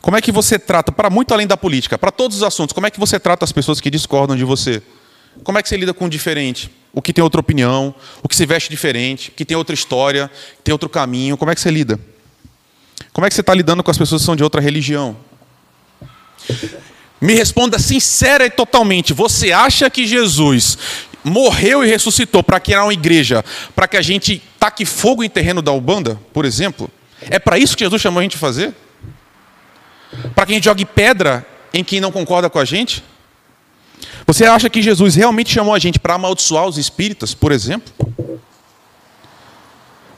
Como 0.00 0.16
é 0.16 0.20
que 0.20 0.32
você 0.32 0.58
trata, 0.58 0.90
para 0.90 1.10
muito 1.10 1.34
além 1.34 1.46
da 1.46 1.56
política, 1.56 1.98
para 1.98 2.10
todos 2.10 2.38
os 2.38 2.42
assuntos, 2.42 2.72
como 2.72 2.86
é 2.86 2.90
que 2.90 2.98
você 2.98 3.20
trata 3.20 3.44
as 3.44 3.52
pessoas 3.52 3.80
que 3.80 3.90
discordam 3.90 4.36
de 4.36 4.44
você? 4.44 4.82
Como 5.44 5.58
é 5.58 5.62
que 5.62 5.68
você 5.68 5.76
lida 5.76 5.92
com 5.92 6.06
o 6.06 6.08
diferente? 6.08 6.70
O 6.92 7.02
que 7.02 7.12
tem 7.12 7.22
outra 7.22 7.40
opinião, 7.40 7.94
o 8.22 8.28
que 8.28 8.34
se 8.34 8.46
veste 8.46 8.70
diferente, 8.70 9.30
que 9.30 9.44
tem 9.44 9.56
outra 9.56 9.74
história, 9.74 10.30
tem 10.64 10.72
outro 10.72 10.88
caminho, 10.88 11.36
como 11.36 11.50
é 11.50 11.54
que 11.54 11.60
você 11.60 11.70
lida? 11.70 12.00
Como 13.12 13.26
é 13.26 13.28
que 13.28 13.34
você 13.34 13.40
está 13.40 13.52
lidando 13.54 13.82
com 13.82 13.90
as 13.90 13.98
pessoas 13.98 14.22
que 14.22 14.26
são 14.26 14.36
de 14.36 14.42
outra 14.42 14.60
religião? 14.60 15.16
Me 17.20 17.34
responda 17.34 17.78
sincera 17.78 18.46
e 18.46 18.50
totalmente. 18.50 19.12
Você 19.12 19.50
acha 19.52 19.90
que 19.90 20.06
Jesus 20.06 20.78
morreu 21.24 21.84
e 21.84 21.88
ressuscitou 21.88 22.42
para 22.42 22.60
criar 22.60 22.84
uma 22.84 22.92
igreja, 22.92 23.44
para 23.74 23.88
que 23.88 23.96
a 23.96 24.02
gente 24.02 24.42
taque 24.58 24.84
fogo 24.84 25.22
em 25.22 25.28
terreno 25.28 25.62
da 25.62 25.72
Ubanda, 25.72 26.18
por 26.32 26.44
exemplo? 26.44 26.90
É 27.20 27.38
para 27.38 27.58
isso 27.58 27.76
que 27.76 27.84
Jesus 27.84 28.00
chamou 28.00 28.20
a 28.20 28.22
gente 28.22 28.36
a 28.36 28.40
fazer? 28.40 28.74
Para 30.34 30.46
que 30.46 30.52
a 30.52 30.54
gente 30.54 30.64
jogue 30.64 30.84
pedra 30.84 31.46
em 31.72 31.84
quem 31.84 32.00
não 32.00 32.12
concorda 32.12 32.48
com 32.48 32.58
a 32.58 32.64
gente? 32.64 33.02
Você 34.26 34.44
acha 34.44 34.70
que 34.70 34.82
Jesus 34.82 35.14
realmente 35.14 35.52
chamou 35.52 35.74
a 35.74 35.78
gente 35.78 35.98
para 35.98 36.14
amaldiçoar 36.14 36.66
os 36.66 36.78
espíritas, 36.78 37.34
por 37.34 37.52
exemplo? 37.52 37.92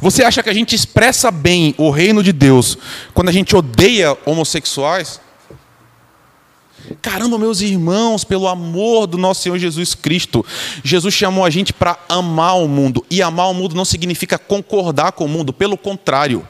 Você 0.00 0.24
acha 0.24 0.42
que 0.42 0.48
a 0.48 0.54
gente 0.54 0.74
expressa 0.74 1.30
bem 1.30 1.74
o 1.76 1.90
reino 1.90 2.22
de 2.22 2.32
Deus 2.32 2.78
quando 3.12 3.28
a 3.28 3.32
gente 3.32 3.54
odeia 3.54 4.16
homossexuais? 4.24 5.20
Caramba, 7.00 7.38
meus 7.38 7.60
irmãos, 7.60 8.24
pelo 8.24 8.48
amor 8.48 9.06
do 9.06 9.16
nosso 9.16 9.42
Senhor 9.42 9.58
Jesus 9.58 9.94
Cristo, 9.94 10.44
Jesus 10.82 11.14
chamou 11.14 11.44
a 11.44 11.50
gente 11.50 11.72
para 11.72 11.98
amar 12.08 12.58
o 12.58 12.68
mundo. 12.68 13.04
E 13.10 13.22
amar 13.22 13.48
o 13.48 13.54
mundo 13.54 13.74
não 13.74 13.84
significa 13.84 14.38
concordar 14.38 15.12
com 15.12 15.24
o 15.24 15.28
mundo, 15.28 15.52
pelo 15.52 15.76
contrário. 15.76 16.46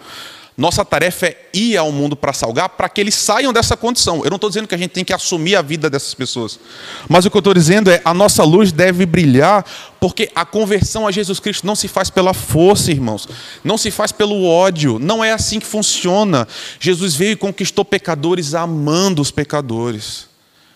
Nossa 0.61 0.85
tarefa 0.85 1.25
é 1.25 1.49
ir 1.55 1.79
ao 1.79 1.91
mundo 1.91 2.15
para 2.15 2.35
salgar, 2.35 2.69
para 2.69 2.87
que 2.87 3.01
eles 3.01 3.15
saiam 3.15 3.51
dessa 3.51 3.79
condição. 3.79 4.23
Eu 4.23 4.29
não 4.29 4.37
estou 4.37 4.51
dizendo 4.51 4.69
que 4.69 4.75
a 4.75 4.79
gente 4.79 4.91
tem 4.91 5.03
que 5.03 5.15
assumir 5.15 5.57
a 5.57 5.63
vida 5.63 5.89
dessas 5.89 6.13
pessoas. 6.13 6.61
Mas 7.09 7.25
o 7.25 7.31
que 7.31 7.37
eu 7.39 7.41
estou 7.41 7.55
dizendo 7.55 7.91
é 7.91 8.03
a 8.05 8.13
nossa 8.13 8.45
luz 8.45 8.71
deve 8.71 9.07
brilhar, 9.07 9.65
porque 9.99 10.31
a 10.35 10.45
conversão 10.45 11.07
a 11.07 11.11
Jesus 11.11 11.41
Cristo 11.41 11.67
não 11.67 11.75
se 11.75 11.89
faz 11.89 12.11
pela 12.11 12.35
força, 12.35 12.91
irmãos. 12.91 13.27
Não 13.65 13.79
se 13.79 13.91
faz 13.91 14.13
pelo 14.13 14.45
ódio. 14.45 14.99
Não 14.99 15.25
é 15.25 15.33
assim 15.33 15.59
que 15.59 15.67
funciona. 15.67 16.47
Jesus 16.79 17.15
veio 17.15 17.33
e 17.33 17.37
conquistou 17.37 17.83
pecadores 17.83 18.53
amando 18.53 19.23
os 19.23 19.31
pecadores. 19.31 20.29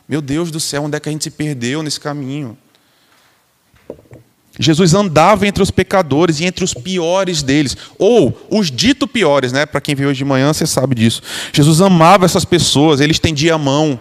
Meu 0.09 0.23
Deus 0.23 0.51
do 0.51 0.61
céu, 0.61 0.85
onde 0.85 0.97
é 0.97 1.01
que 1.01 1.11
a 1.11 1.12
gente 1.12 1.25
se 1.25 1.31
perdeu 1.31 1.83
nesse 1.83 2.01
caminho? 2.01 2.57
Jesus 4.59 4.95
andava 4.95 5.49
entre 5.49 5.62
os 5.62 5.71
pecadores 5.71 6.38
e 6.38 6.45
entre 6.45 6.62
os 6.62 6.73
piores 6.73 7.43
deles, 7.43 7.77
ou 7.99 8.47
os 8.49 8.71
dito 8.71 9.05
piores, 9.05 9.53
né? 9.53 9.67
Para 9.67 9.81
quem 9.81 9.97
veio 9.97 10.11
hoje 10.11 10.19
de 10.19 10.25
manhã, 10.25 10.53
você 10.53 10.64
sabe 10.64 10.95
disso. 10.95 11.21
Jesus 11.53 11.81
amava 11.81 12.25
essas 12.25 12.45
pessoas, 12.45 13.01
ele 13.01 13.11
estendia 13.11 13.57
a 13.57 13.59
mão. 13.59 13.99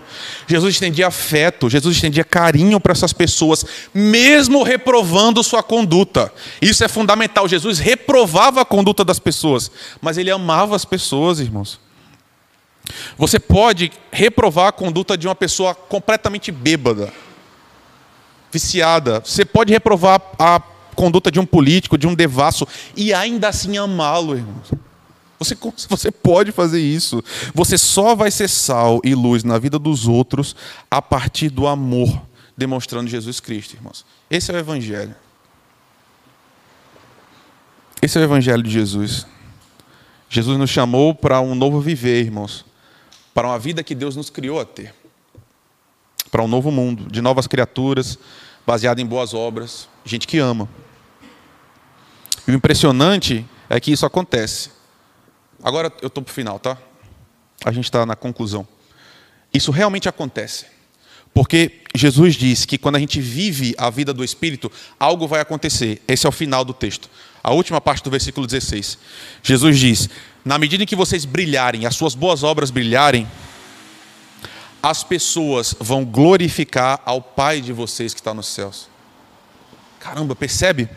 Jesus 0.48 0.76
estendia 0.76 1.08
afeto, 1.08 1.72
Jesus 1.72 1.96
estendia 1.96 2.24
carinho 2.24 2.80
para 2.80 2.92
essas 2.92 3.12
pessoas, 3.12 3.66
mesmo 3.92 4.62
reprovando 4.62 5.44
sua 5.44 5.64
conduta. 5.64 6.32
Isso 6.62 6.84
é 6.84 6.88
fundamental. 6.88 7.48
Jesus 7.48 7.80
reprovava 7.80 8.62
a 8.62 8.66
conduta 8.66 9.04
das 9.04 9.18
pessoas, 9.18 9.72
mas 10.00 10.20
ele 10.20 10.30
amava 10.30 10.76
as 10.76 10.86
pessoas, 10.86 11.40
irmãos. 11.40 11.80
Você 13.18 13.40
pode 13.40 13.92
reprovar 14.12 14.68
a 14.68 14.72
conduta 14.72 15.18
de 15.18 15.28
uma 15.28 15.34
pessoa 15.34 15.74
completamente 15.74 16.52
bêbada 16.52 17.12
viciada. 18.54 19.20
Você 19.26 19.44
pode 19.44 19.74
reprovar 19.74 20.22
a 20.38 20.62
conduta 20.96 21.32
de 21.32 21.40
um 21.40 21.46
político, 21.46 21.98
de 21.98 22.08
um 22.08 22.14
devasso, 22.14 22.68
e 22.96 23.12
ainda 23.12 23.50
assim 23.50 23.78
amá-lo, 23.78 24.36
irmãos. 24.36 24.72
Você, 25.40 25.58
você 25.90 26.12
pode 26.12 26.52
fazer 26.52 26.80
isso. 26.80 27.22
Você 27.54 27.78
só 27.78 28.16
vai 28.16 28.30
ser 28.30 28.48
sal 28.48 29.02
e 29.04 29.16
luz 29.16 29.44
na 29.44 29.58
vida 29.58 29.80
dos 29.80 30.08
outros 30.08 30.56
a 30.90 31.02
partir 31.02 31.50
do 31.50 31.68
amor, 31.68 32.22
demonstrando 32.56 33.10
Jesus 33.10 33.40
Cristo, 33.40 33.74
irmãos. 33.74 34.06
Esse 34.30 34.52
é 34.52 34.54
o 34.54 34.60
Evangelho. 34.60 35.16
Esse 38.02 38.18
é 38.18 38.22
o 38.22 38.24
Evangelho 38.24 38.62
de 38.62 38.70
Jesus. 38.70 39.26
Jesus 40.30 40.58
nos 40.58 40.70
chamou 40.70 41.14
para 41.14 41.42
um 41.42 41.56
novo 41.56 41.82
viver, 41.82 42.24
irmãos. 42.24 42.64
Para 43.34 43.48
uma 43.48 43.60
vida 43.60 43.84
que 43.84 43.96
Deus 43.96 44.16
nos 44.16 44.30
criou 44.30 44.60
a 44.60 44.66
ter 44.66 45.03
para 46.34 46.42
um 46.42 46.48
novo 46.48 46.72
mundo, 46.72 47.06
de 47.12 47.22
novas 47.22 47.46
criaturas, 47.46 48.18
baseado 48.66 48.98
em 48.98 49.06
boas 49.06 49.36
obras, 49.36 49.88
gente 50.04 50.26
que 50.26 50.40
ama. 50.40 50.68
E 52.48 52.52
o 52.52 52.56
impressionante 52.56 53.46
é 53.70 53.80
que 53.80 53.92
isso 53.92 54.04
acontece. 54.04 54.72
Agora 55.62 55.94
eu 56.02 56.08
estou 56.08 56.24
para 56.24 56.32
o 56.32 56.34
final, 56.34 56.58
tá? 56.58 56.76
A 57.64 57.72
gente 57.72 57.86
está 57.86 58.04
na 58.04 58.16
conclusão. 58.16 58.68
Isso 59.54 59.70
realmente 59.70 60.10
acontece. 60.10 60.66
Porque 61.36 61.82
Jesus 61.94 62.34
diz 62.34 62.66
que 62.66 62.80
quando 62.80 62.96
a 62.96 63.00
gente 63.00 63.22
vive 63.22 63.76
a 63.78 63.92
vida 63.92 64.12
do 64.12 64.24
Espírito, 64.24 64.72
algo 65.00 65.28
vai 65.28 65.40
acontecer. 65.40 66.02
Esse 66.08 66.26
é 66.26 66.30
o 66.30 66.32
final 66.32 66.66
do 66.66 66.74
texto. 66.74 67.12
A 67.44 67.52
última 67.52 67.80
parte 67.80 68.04
do 68.04 68.10
versículo 68.10 68.48
16. 68.48 68.98
Jesus 69.44 69.78
diz: 69.78 70.10
Na 70.44 70.58
medida 70.58 70.82
em 70.82 70.88
que 70.88 70.96
vocês 70.96 71.26
brilharem, 71.26 71.86
as 71.86 71.96
suas 71.96 72.16
boas 72.16 72.42
obras 72.42 72.72
brilharem, 72.72 73.28
as 74.84 75.02
pessoas 75.02 75.74
vão 75.80 76.04
glorificar 76.04 77.02
ao 77.06 77.22
Pai 77.22 77.62
de 77.62 77.72
vocês 77.72 78.14
que 78.14 78.20
está 78.20 78.34
nos 78.34 78.48
céus. 78.48 78.90
Caramba, 79.98 80.36
percebe? 80.36 80.90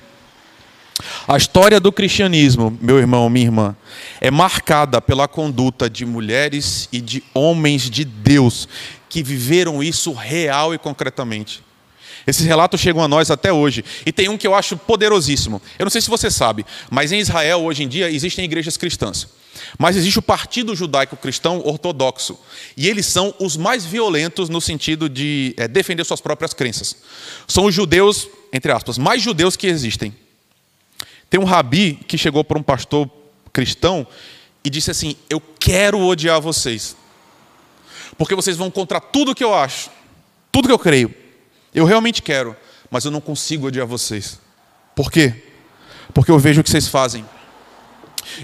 A 1.28 1.36
história 1.36 1.78
do 1.78 1.92
cristianismo, 1.92 2.76
meu 2.80 2.98
irmão, 2.98 3.30
minha 3.30 3.46
irmã, 3.46 3.76
é 4.20 4.30
marcada 4.30 5.00
pela 5.00 5.28
conduta 5.28 5.88
de 5.88 6.04
mulheres 6.04 6.88
e 6.90 7.00
de 7.00 7.22
homens 7.32 7.88
de 7.88 8.04
Deus 8.04 8.68
que 9.08 9.22
viveram 9.22 9.82
isso 9.82 10.12
real 10.12 10.74
e 10.74 10.78
concretamente. 10.78 11.62
Esses 12.26 12.44
relatos 12.44 12.80
chegam 12.80 13.02
a 13.02 13.08
nós 13.08 13.30
até 13.30 13.52
hoje. 13.52 13.84
E 14.04 14.12
tem 14.12 14.28
um 14.28 14.36
que 14.36 14.46
eu 14.46 14.54
acho 14.54 14.76
poderosíssimo. 14.76 15.62
Eu 15.78 15.84
não 15.84 15.90
sei 15.90 16.00
se 16.00 16.10
você 16.10 16.30
sabe, 16.30 16.66
mas 16.90 17.12
em 17.12 17.20
Israel, 17.20 17.62
hoje 17.62 17.84
em 17.84 17.88
dia, 17.88 18.10
existem 18.10 18.44
igrejas 18.44 18.76
cristãs. 18.76 19.28
Mas 19.78 19.96
existe 19.96 20.18
o 20.18 20.22
Partido 20.22 20.74
Judaico 20.74 21.16
Cristão 21.16 21.62
Ortodoxo. 21.64 22.38
E 22.76 22.88
eles 22.88 23.06
são 23.06 23.34
os 23.38 23.56
mais 23.56 23.84
violentos 23.84 24.48
no 24.48 24.60
sentido 24.60 25.08
de 25.08 25.54
é, 25.56 25.68
defender 25.68 26.04
suas 26.04 26.20
próprias 26.20 26.52
crenças. 26.52 26.96
São 27.46 27.64
os 27.66 27.74
judeus, 27.74 28.28
entre 28.52 28.72
aspas, 28.72 28.98
mais 28.98 29.22
judeus 29.22 29.56
que 29.56 29.66
existem. 29.66 30.14
Tem 31.30 31.40
um 31.40 31.44
rabi 31.44 31.98
que 32.06 32.18
chegou 32.18 32.44
para 32.44 32.58
um 32.58 32.62
pastor 32.62 33.08
cristão 33.52 34.06
e 34.64 34.70
disse 34.70 34.90
assim: 34.90 35.16
Eu 35.30 35.40
quero 35.40 36.00
odiar 36.00 36.40
vocês. 36.40 36.96
Porque 38.18 38.34
vocês 38.34 38.56
vão 38.56 38.70
contra 38.70 39.00
tudo 39.00 39.34
que 39.34 39.44
eu 39.44 39.54
acho, 39.54 39.90
tudo 40.50 40.68
que 40.68 40.72
eu 40.72 40.78
creio. 40.78 41.25
Eu 41.76 41.84
realmente 41.84 42.22
quero, 42.22 42.56
mas 42.90 43.04
eu 43.04 43.10
não 43.10 43.20
consigo 43.20 43.66
odiar 43.66 43.86
vocês. 43.86 44.40
Por 44.94 45.12
quê? 45.12 45.44
Porque 46.14 46.30
eu 46.30 46.38
vejo 46.38 46.62
o 46.62 46.64
que 46.64 46.70
vocês 46.70 46.88
fazem. 46.88 47.22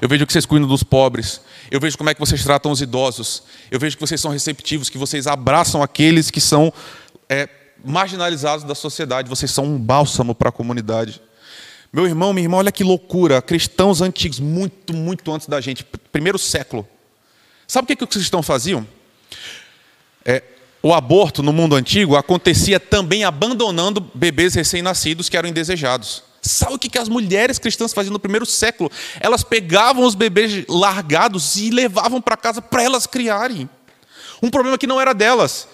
Eu 0.02 0.08
vejo 0.08 0.26
que 0.26 0.32
vocês 0.34 0.44
cuidam 0.44 0.68
dos 0.68 0.82
pobres. 0.82 1.40
Eu 1.70 1.80
vejo 1.80 1.96
como 1.96 2.10
é 2.10 2.14
que 2.14 2.20
vocês 2.20 2.44
tratam 2.44 2.70
os 2.70 2.82
idosos. 2.82 3.44
Eu 3.70 3.80
vejo 3.80 3.96
que 3.96 4.02
vocês 4.02 4.20
são 4.20 4.30
receptivos, 4.30 4.90
que 4.90 4.98
vocês 4.98 5.26
abraçam 5.26 5.82
aqueles 5.82 6.30
que 6.30 6.42
são 6.42 6.70
é, 7.26 7.48
marginalizados 7.82 8.66
da 8.66 8.74
sociedade. 8.74 9.30
Vocês 9.30 9.50
são 9.50 9.64
um 9.64 9.78
bálsamo 9.78 10.34
para 10.34 10.50
a 10.50 10.52
comunidade. 10.52 11.18
Meu 11.90 12.06
irmão, 12.06 12.34
minha 12.34 12.44
irmã, 12.44 12.58
olha 12.58 12.70
que 12.70 12.84
loucura. 12.84 13.40
Cristãos 13.40 14.02
antigos, 14.02 14.40
muito, 14.40 14.92
muito 14.92 15.32
antes 15.32 15.48
da 15.48 15.58
gente, 15.58 15.86
primeiro 16.12 16.38
século. 16.38 16.86
Sabe 17.66 17.84
o 17.84 17.86
que, 17.86 17.96
que 17.96 18.04
os 18.04 18.10
cristãos 18.10 18.46
faziam? 18.46 18.86
É, 20.22 20.42
o 20.82 20.92
aborto 20.92 21.42
no 21.42 21.52
mundo 21.52 21.76
antigo 21.76 22.16
acontecia 22.16 22.80
também 22.80 23.22
abandonando 23.22 24.00
bebês 24.14 24.54
recém-nascidos 24.54 25.28
que 25.28 25.36
eram 25.36 25.48
indesejados. 25.48 26.24
Sabe 26.42 26.74
o 26.74 26.78
que 26.78 26.98
as 26.98 27.08
mulheres 27.08 27.58
cristãs 27.60 27.92
faziam 27.92 28.12
no 28.12 28.18
primeiro 28.18 28.44
século? 28.44 28.90
Elas 29.20 29.44
pegavam 29.44 30.04
os 30.04 30.16
bebês 30.16 30.64
largados 30.68 31.54
e 31.54 31.70
levavam 31.70 32.20
para 32.20 32.36
casa 32.36 32.60
para 32.60 32.82
elas 32.82 33.06
criarem. 33.06 33.70
Um 34.42 34.50
problema 34.50 34.76
que 34.76 34.88
não 34.88 35.00
era 35.00 35.14
delas. 35.14 35.68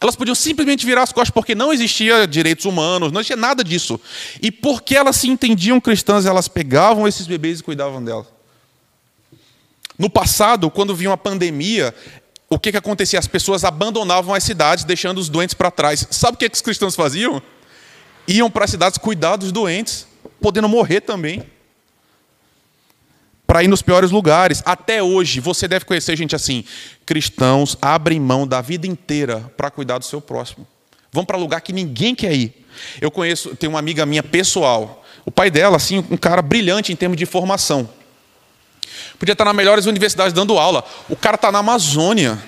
Elas 0.00 0.14
podiam 0.14 0.36
simplesmente 0.36 0.86
virar 0.86 1.02
as 1.02 1.10
costas 1.10 1.30
porque 1.30 1.56
não 1.56 1.72
existia 1.72 2.24
direitos 2.28 2.64
humanos, 2.64 3.10
não 3.10 3.20
existia 3.20 3.34
nada 3.34 3.64
disso. 3.64 4.00
E 4.40 4.52
porque 4.52 4.94
elas 4.94 5.16
se 5.16 5.28
entendiam 5.28 5.80
cristãs, 5.80 6.24
elas 6.24 6.46
pegavam 6.46 7.08
esses 7.08 7.26
bebês 7.26 7.58
e 7.58 7.64
cuidavam 7.64 8.04
delas. 8.04 8.26
No 9.98 10.08
passado, 10.08 10.70
quando 10.70 10.94
vinha 10.94 11.10
uma 11.10 11.16
pandemia, 11.16 11.92
o 12.48 12.58
que, 12.58 12.70
que 12.70 12.78
acontecia? 12.78 13.18
As 13.18 13.26
pessoas 13.26 13.64
abandonavam 13.64 14.34
as 14.34 14.44
cidades, 14.44 14.84
deixando 14.84 15.18
os 15.18 15.28
doentes 15.28 15.54
para 15.54 15.70
trás. 15.70 16.06
Sabe 16.10 16.34
o 16.34 16.38
que, 16.38 16.48
que 16.48 16.56
os 16.56 16.62
cristãos 16.62 16.94
faziam? 16.94 17.42
iam 18.28 18.50
para 18.50 18.66
as 18.66 18.70
cidades 18.70 18.98
cuidar 18.98 19.36
dos 19.36 19.50
doentes, 19.50 20.06
podendo 20.40 20.68
morrer 20.68 21.00
também. 21.00 21.42
Para 23.46 23.64
ir 23.64 23.68
nos 23.68 23.80
piores 23.80 24.10
lugares. 24.10 24.62
Até 24.66 25.02
hoje, 25.02 25.40
você 25.40 25.66
deve 25.66 25.86
conhecer 25.86 26.14
gente 26.14 26.36
assim. 26.36 26.62
Cristãos 27.06 27.78
abrem 27.80 28.20
mão 28.20 28.46
da 28.46 28.60
vida 28.60 28.86
inteira 28.86 29.50
para 29.56 29.70
cuidar 29.70 29.96
do 29.96 30.04
seu 30.04 30.20
próximo. 30.20 30.66
Vão 31.10 31.24
para 31.24 31.38
lugar 31.38 31.62
que 31.62 31.72
ninguém 31.72 32.14
quer 32.14 32.34
ir. 32.34 32.66
Eu 33.00 33.10
conheço, 33.10 33.56
tem 33.56 33.68
uma 33.68 33.78
amiga 33.78 34.04
minha 34.04 34.22
pessoal, 34.22 35.02
O 35.24 35.30
pai 35.30 35.50
dela, 35.50 35.76
assim, 35.76 35.98
um 36.10 36.16
cara 36.16 36.40
brilhante 36.40 36.92
em 36.92 36.96
termos 36.96 37.16
de 37.16 37.26
formação. 37.26 37.88
Podia 39.18 39.32
estar 39.32 39.44
nas 39.44 39.54
melhores 39.54 39.86
universidades 39.86 40.32
dando 40.32 40.58
aula. 40.58 40.84
O 41.08 41.16
cara 41.16 41.34
está 41.34 41.50
na 41.50 41.58
Amazônia, 41.58 42.38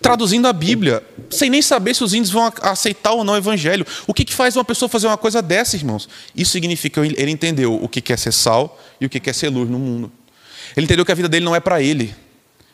traduzindo 0.00 0.46
a 0.46 0.52
Bíblia, 0.52 1.02
sem 1.30 1.50
nem 1.50 1.62
saber 1.62 1.94
se 1.94 2.04
os 2.04 2.14
índios 2.14 2.30
vão 2.30 2.52
aceitar 2.62 3.12
ou 3.12 3.24
não 3.24 3.34
o 3.34 3.36
evangelho. 3.36 3.86
O 4.06 4.14
que, 4.14 4.24
que 4.24 4.34
faz 4.34 4.56
uma 4.56 4.64
pessoa 4.64 4.88
fazer 4.88 5.06
uma 5.06 5.16
coisa 5.16 5.42
dessa, 5.42 5.76
irmãos? 5.76 6.08
Isso 6.34 6.52
significa 6.52 7.02
que 7.02 7.20
ele 7.20 7.30
entendeu 7.30 7.74
o 7.74 7.88
que 7.88 8.12
é 8.12 8.16
ser 8.16 8.32
sal 8.32 8.80
e 9.00 9.06
o 9.06 9.08
que 9.10 9.28
é 9.28 9.32
ser 9.32 9.48
luz 9.48 9.68
no 9.68 9.78
mundo. 9.78 10.12
Ele 10.76 10.84
entendeu 10.84 11.04
que 11.04 11.12
a 11.12 11.14
vida 11.14 11.28
dele 11.28 11.44
não 11.44 11.54
é 11.54 11.60
para 11.60 11.80
ele, 11.80 12.14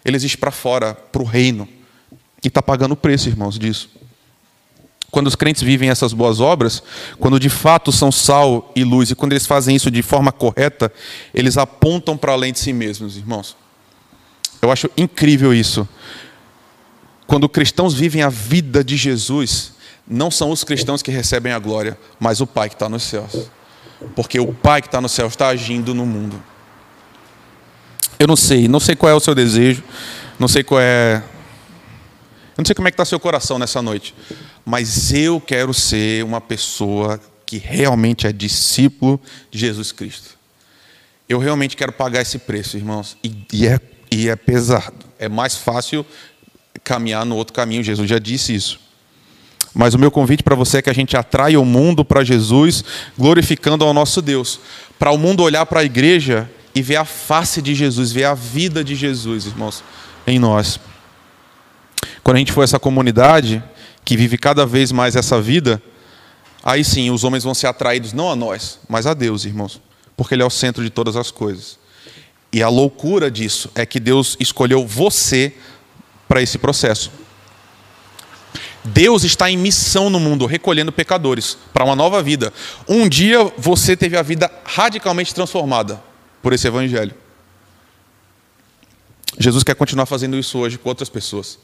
ele 0.05 0.17
existe 0.17 0.37
para 0.37 0.51
fora, 0.51 0.95
para 0.95 1.23
o 1.23 1.25
reino. 1.25 1.69
E 2.45 2.49
está 2.49 2.61
pagando 2.61 2.93
o 2.93 2.97
preço, 2.97 3.29
irmãos, 3.29 3.59
disso. 3.59 3.89
Quando 5.13 5.27
os 5.27 5.37
crentes 5.37 5.61
vivem 5.63 5.91
essas 5.91 6.15
boas 6.15 6.41
obras, 6.41 6.83
quando 7.21 7.39
de 7.39 7.51
fato 7.51 7.93
são 7.93 8.11
sal 8.11 8.73
e 8.75 8.83
luz, 8.83 9.11
e 9.11 9.15
quando 9.15 9.35
eles 9.35 9.47
fazem 9.47 9.77
isso 9.77 9.91
de 9.91 10.01
forma 10.01 10.33
correta, 10.33 10.91
eles 11.35 11.59
apontam 11.59 12.17
para 12.17 12.33
além 12.33 12.51
de 12.51 12.59
si 12.59 12.73
mesmos, 12.73 13.19
irmãos. 13.19 13.55
Eu 14.63 14.73
acho 14.73 14.91
incrível 14.97 15.53
isso. 15.53 15.87
Quando 17.27 17.47
cristãos 17.47 17.93
vivem 17.93 18.23
a 18.23 18.31
vida 18.31 18.83
de 18.83 18.97
Jesus, 18.97 19.75
não 20.09 20.31
são 20.31 20.51
os 20.51 20.65
cristãos 20.65 21.03
que 21.03 21.11
recebem 21.11 21.53
a 21.53 21.59
glória, 21.59 21.99
mas 22.19 22.41
o 22.41 22.47
Pai 22.47 22.71
que 22.71 22.75
está 22.75 22.89
nos 22.89 23.03
céus. 23.03 23.51
Porque 24.17 24.41
o 24.41 24.55
Pai 24.55 24.81
que 24.81 24.89
está 24.89 24.99
nos 24.99 25.13
céus 25.13 25.35
está 25.35 25.49
agindo 25.49 25.95
no 25.95 26.07
mundo. 26.07 26.43
Eu 28.19 28.27
não 28.27 28.37
sei, 28.37 28.67
não 28.67 28.81
sei 28.81 28.97
qual 28.97 29.13
é 29.13 29.15
o 29.15 29.21
seu 29.21 29.35
desejo, 29.35 29.85
não 30.39 30.49
sei 30.49 30.65
qual 30.65 30.81
é 30.81 31.23
eu 32.53 32.61
não 32.61 32.67
sei 32.67 32.75
como 32.75 32.87
é 32.87 32.91
que 32.91 32.95
está 32.95 33.05
seu 33.05 33.19
coração 33.19 33.59
nessa 33.59 33.81
noite, 33.81 34.15
mas 34.65 35.13
eu 35.13 35.41
quero 35.41 35.75
ser 35.75 36.25
uma 36.25 36.41
pessoa 36.41 37.21
que 37.47 37.59
realmente 37.59 38.27
é 38.27 38.33
discípulo 38.33 39.21
de 39.51 39.59
Jesus 39.59 39.93
Cristo. 39.93 40.39
Eu 41.29 41.39
realmente 41.39 41.77
quero 41.77 41.93
pagar 41.93 42.23
esse 42.23 42.39
preço, 42.39 42.77
irmãos, 42.77 43.17
e, 43.23 43.35
e, 43.53 43.67
é, 43.67 43.81
e 44.11 44.29
é 44.29 44.37
pesado. 44.37 45.05
É 45.19 45.29
mais 45.29 45.57
fácil 45.57 46.05
caminhar 46.85 47.25
no 47.25 47.37
outro 47.37 47.53
caminho, 47.53 47.83
Jesus 47.83 48.09
já 48.09 48.19
disse 48.19 48.55
isso. 48.55 48.81
Mas 49.75 49.95
o 49.95 49.99
meu 49.99 50.11
convite 50.11 50.43
para 50.43 50.55
você 50.55 50.79
é 50.79 50.83
que 50.83 50.91
a 50.91 50.95
gente 50.95 51.17
atraia 51.17 51.59
o 51.59 51.65
mundo 51.65 52.05
para 52.05 52.23
Jesus, 52.23 52.85
glorificando 53.17 53.85
ao 53.85 53.95
nosso 53.95 54.21
Deus. 54.21 54.61
Para 54.99 55.11
o 55.11 55.19
mundo 55.19 55.43
olhar 55.43 55.65
para 55.65 55.81
a 55.81 55.85
igreja 55.85 56.51
e 56.75 56.83
ver 56.83 56.97
a 56.97 57.05
face 57.05 57.63
de 57.63 57.75
Jesus, 57.75 58.13
ver 58.13 58.25
a 58.25 58.35
vida 58.35 58.85
de 58.85 58.95
Jesus, 58.95 59.47
irmãos, 59.47 59.83
em 60.27 60.39
nós. 60.39 60.79
Quando 62.23 62.37
a 62.37 62.39
gente 62.39 62.53
for 62.53 62.63
essa 62.63 62.79
comunidade 62.79 63.63
que 64.05 64.17
vive 64.17 64.37
cada 64.37 64.67
vez 64.67 64.93
mais 64.93 65.17
essa 65.17 65.41
vida, 65.41 65.83
aí 66.63 66.85
sim 66.85 67.11
os 67.11 67.25
homens 67.25 67.45
vão 67.45 67.55
ser 67.55 67.67
atraídos 67.67 68.13
não 68.13 68.31
a 68.31 68.37
nós, 68.37 68.79
mas 68.89 69.07
a 69.07 69.15
Deus, 69.15 69.45
irmãos, 69.45 69.81
porque 70.17 70.35
Ele 70.35 70.43
é 70.43 70.47
o 70.47 70.51
centro 70.51 70.83
de 70.83 70.91
todas 70.91 71.17
as 71.17 71.31
coisas. 71.31 71.79
E 72.53 72.63
a 72.63 72.69
loucura 72.69 73.31
disso 73.31 73.71
é 73.75 73.87
que 73.87 73.99
Deus 73.99 74.37
escolheu 74.39 74.87
você 74.87 75.55
para 76.29 76.43
esse 76.43 76.59
processo. 76.59 77.11
Deus 78.85 79.23
está 79.23 79.49
em 79.49 79.57
missão 79.57 80.11
no 80.11 80.19
mundo, 80.19 80.45
recolhendo 80.45 80.91
pecadores 80.91 81.57
para 81.73 81.85
uma 81.85 81.95
nova 81.95 82.23
vida. 82.23 82.53
Um 82.89 83.09
dia 83.09 83.45
você 83.57 83.97
teve 83.97 84.17
a 84.17 84.23
vida 84.23 84.51
radicalmente 84.65 85.35
transformada 85.35 86.03
por 86.43 86.53
esse 86.53 86.67
evangelho. 86.67 87.15
Jesus 89.39 89.63
quer 89.63 89.75
continuar 89.75 90.07
fazendo 90.07 90.37
isso 90.37 90.59
hoje 90.59 90.79
com 90.79 90.89
outras 90.89 91.09
pessoas. 91.09 91.59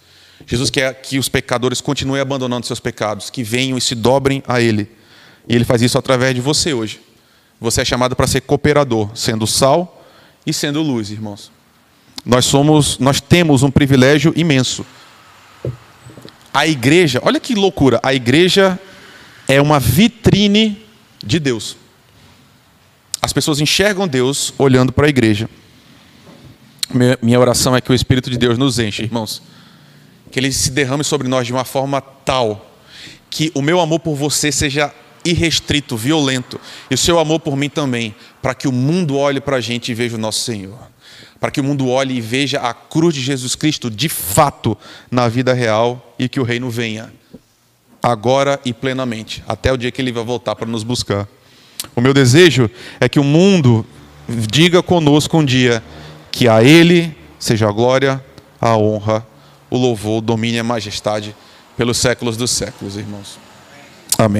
Jesus 0.46 0.70
quer 0.70 0.94
que 0.94 1.18
os 1.18 1.28
pecadores 1.28 1.80
continuem 1.80 2.20
abandonando 2.20 2.66
seus 2.66 2.80
pecados, 2.80 3.30
que 3.30 3.42
venham 3.42 3.76
e 3.76 3.80
se 3.80 3.94
dobrem 3.94 4.42
a 4.46 4.60
Ele. 4.60 4.88
E 5.48 5.54
Ele 5.54 5.64
faz 5.64 5.82
isso 5.82 5.98
através 5.98 6.34
de 6.34 6.40
você 6.40 6.72
hoje. 6.72 7.00
Você 7.60 7.82
é 7.82 7.84
chamado 7.84 8.14
para 8.14 8.26
ser 8.26 8.42
cooperador, 8.42 9.10
sendo 9.14 9.46
sal 9.46 10.04
e 10.46 10.52
sendo 10.52 10.80
luz, 10.80 11.10
irmãos. 11.10 11.50
Nós 12.24 12.44
somos, 12.44 12.98
nós 12.98 13.20
temos 13.20 13.62
um 13.62 13.70
privilégio 13.70 14.32
imenso. 14.36 14.86
A 16.54 16.66
igreja, 16.66 17.20
olha 17.24 17.40
que 17.40 17.54
loucura, 17.54 18.00
a 18.02 18.14
igreja 18.14 18.78
é 19.46 19.60
uma 19.60 19.80
vitrine 19.80 20.84
de 21.24 21.38
Deus. 21.40 21.76
As 23.20 23.32
pessoas 23.32 23.60
enxergam 23.60 24.06
Deus 24.06 24.54
olhando 24.56 24.92
para 24.92 25.06
a 25.06 25.08
igreja. 25.08 25.48
Minha 27.20 27.40
oração 27.40 27.76
é 27.76 27.80
que 27.80 27.90
o 27.90 27.94
Espírito 27.94 28.30
de 28.30 28.38
Deus 28.38 28.56
nos 28.56 28.78
enche, 28.78 29.02
irmãos 29.02 29.42
que 30.28 30.38
ele 30.38 30.52
se 30.52 30.70
derrame 30.70 31.04
sobre 31.04 31.28
nós 31.28 31.46
de 31.46 31.52
uma 31.52 31.64
forma 31.64 32.00
tal 32.00 32.66
que 33.30 33.52
o 33.54 33.62
meu 33.62 33.80
amor 33.80 34.00
por 34.00 34.14
você 34.14 34.50
seja 34.50 34.92
irrestrito, 35.24 35.96
violento, 35.96 36.60
e 36.90 36.94
o 36.94 36.98
seu 36.98 37.18
amor 37.18 37.40
por 37.40 37.56
mim 37.56 37.68
também, 37.68 38.14
para 38.40 38.54
que 38.54 38.66
o 38.66 38.72
mundo 38.72 39.16
olhe 39.16 39.40
para 39.40 39.56
a 39.56 39.60
gente 39.60 39.90
e 39.90 39.94
veja 39.94 40.16
o 40.16 40.18
nosso 40.18 40.40
Senhor. 40.40 40.78
Para 41.38 41.50
que 41.50 41.60
o 41.60 41.64
mundo 41.64 41.88
olhe 41.88 42.16
e 42.16 42.20
veja 42.20 42.60
a 42.60 42.72
cruz 42.72 43.14
de 43.14 43.20
Jesus 43.20 43.54
Cristo 43.54 43.90
de 43.90 44.08
fato 44.08 44.76
na 45.10 45.28
vida 45.28 45.52
real 45.52 46.14
e 46.18 46.28
que 46.28 46.40
o 46.40 46.42
reino 46.42 46.70
venha 46.70 47.12
agora 48.02 48.58
e 48.64 48.72
plenamente, 48.72 49.42
até 49.46 49.72
o 49.72 49.76
dia 49.76 49.90
que 49.90 50.00
ele 50.00 50.12
vai 50.12 50.24
voltar 50.24 50.56
para 50.56 50.66
nos 50.66 50.82
buscar. 50.82 51.28
O 51.94 52.00
meu 52.00 52.14
desejo 52.14 52.70
é 52.98 53.08
que 53.08 53.20
o 53.20 53.24
mundo 53.24 53.84
diga 54.28 54.82
conosco 54.82 55.38
um 55.38 55.44
dia 55.44 55.82
que 56.30 56.48
a 56.48 56.62
Ele 56.62 57.16
seja 57.38 57.68
a 57.68 57.72
glória, 57.72 58.22
a 58.60 58.76
honra 58.76 59.26
o 59.70 59.76
louvor, 59.76 60.18
o 60.18 60.20
domínio 60.20 60.56
e 60.56 60.60
a 60.60 60.64
majestade 60.64 61.34
pelos 61.76 61.98
séculos 61.98 62.36
dos 62.36 62.50
séculos, 62.50 62.96
irmãos. 62.96 63.38
Amém. 64.18 64.36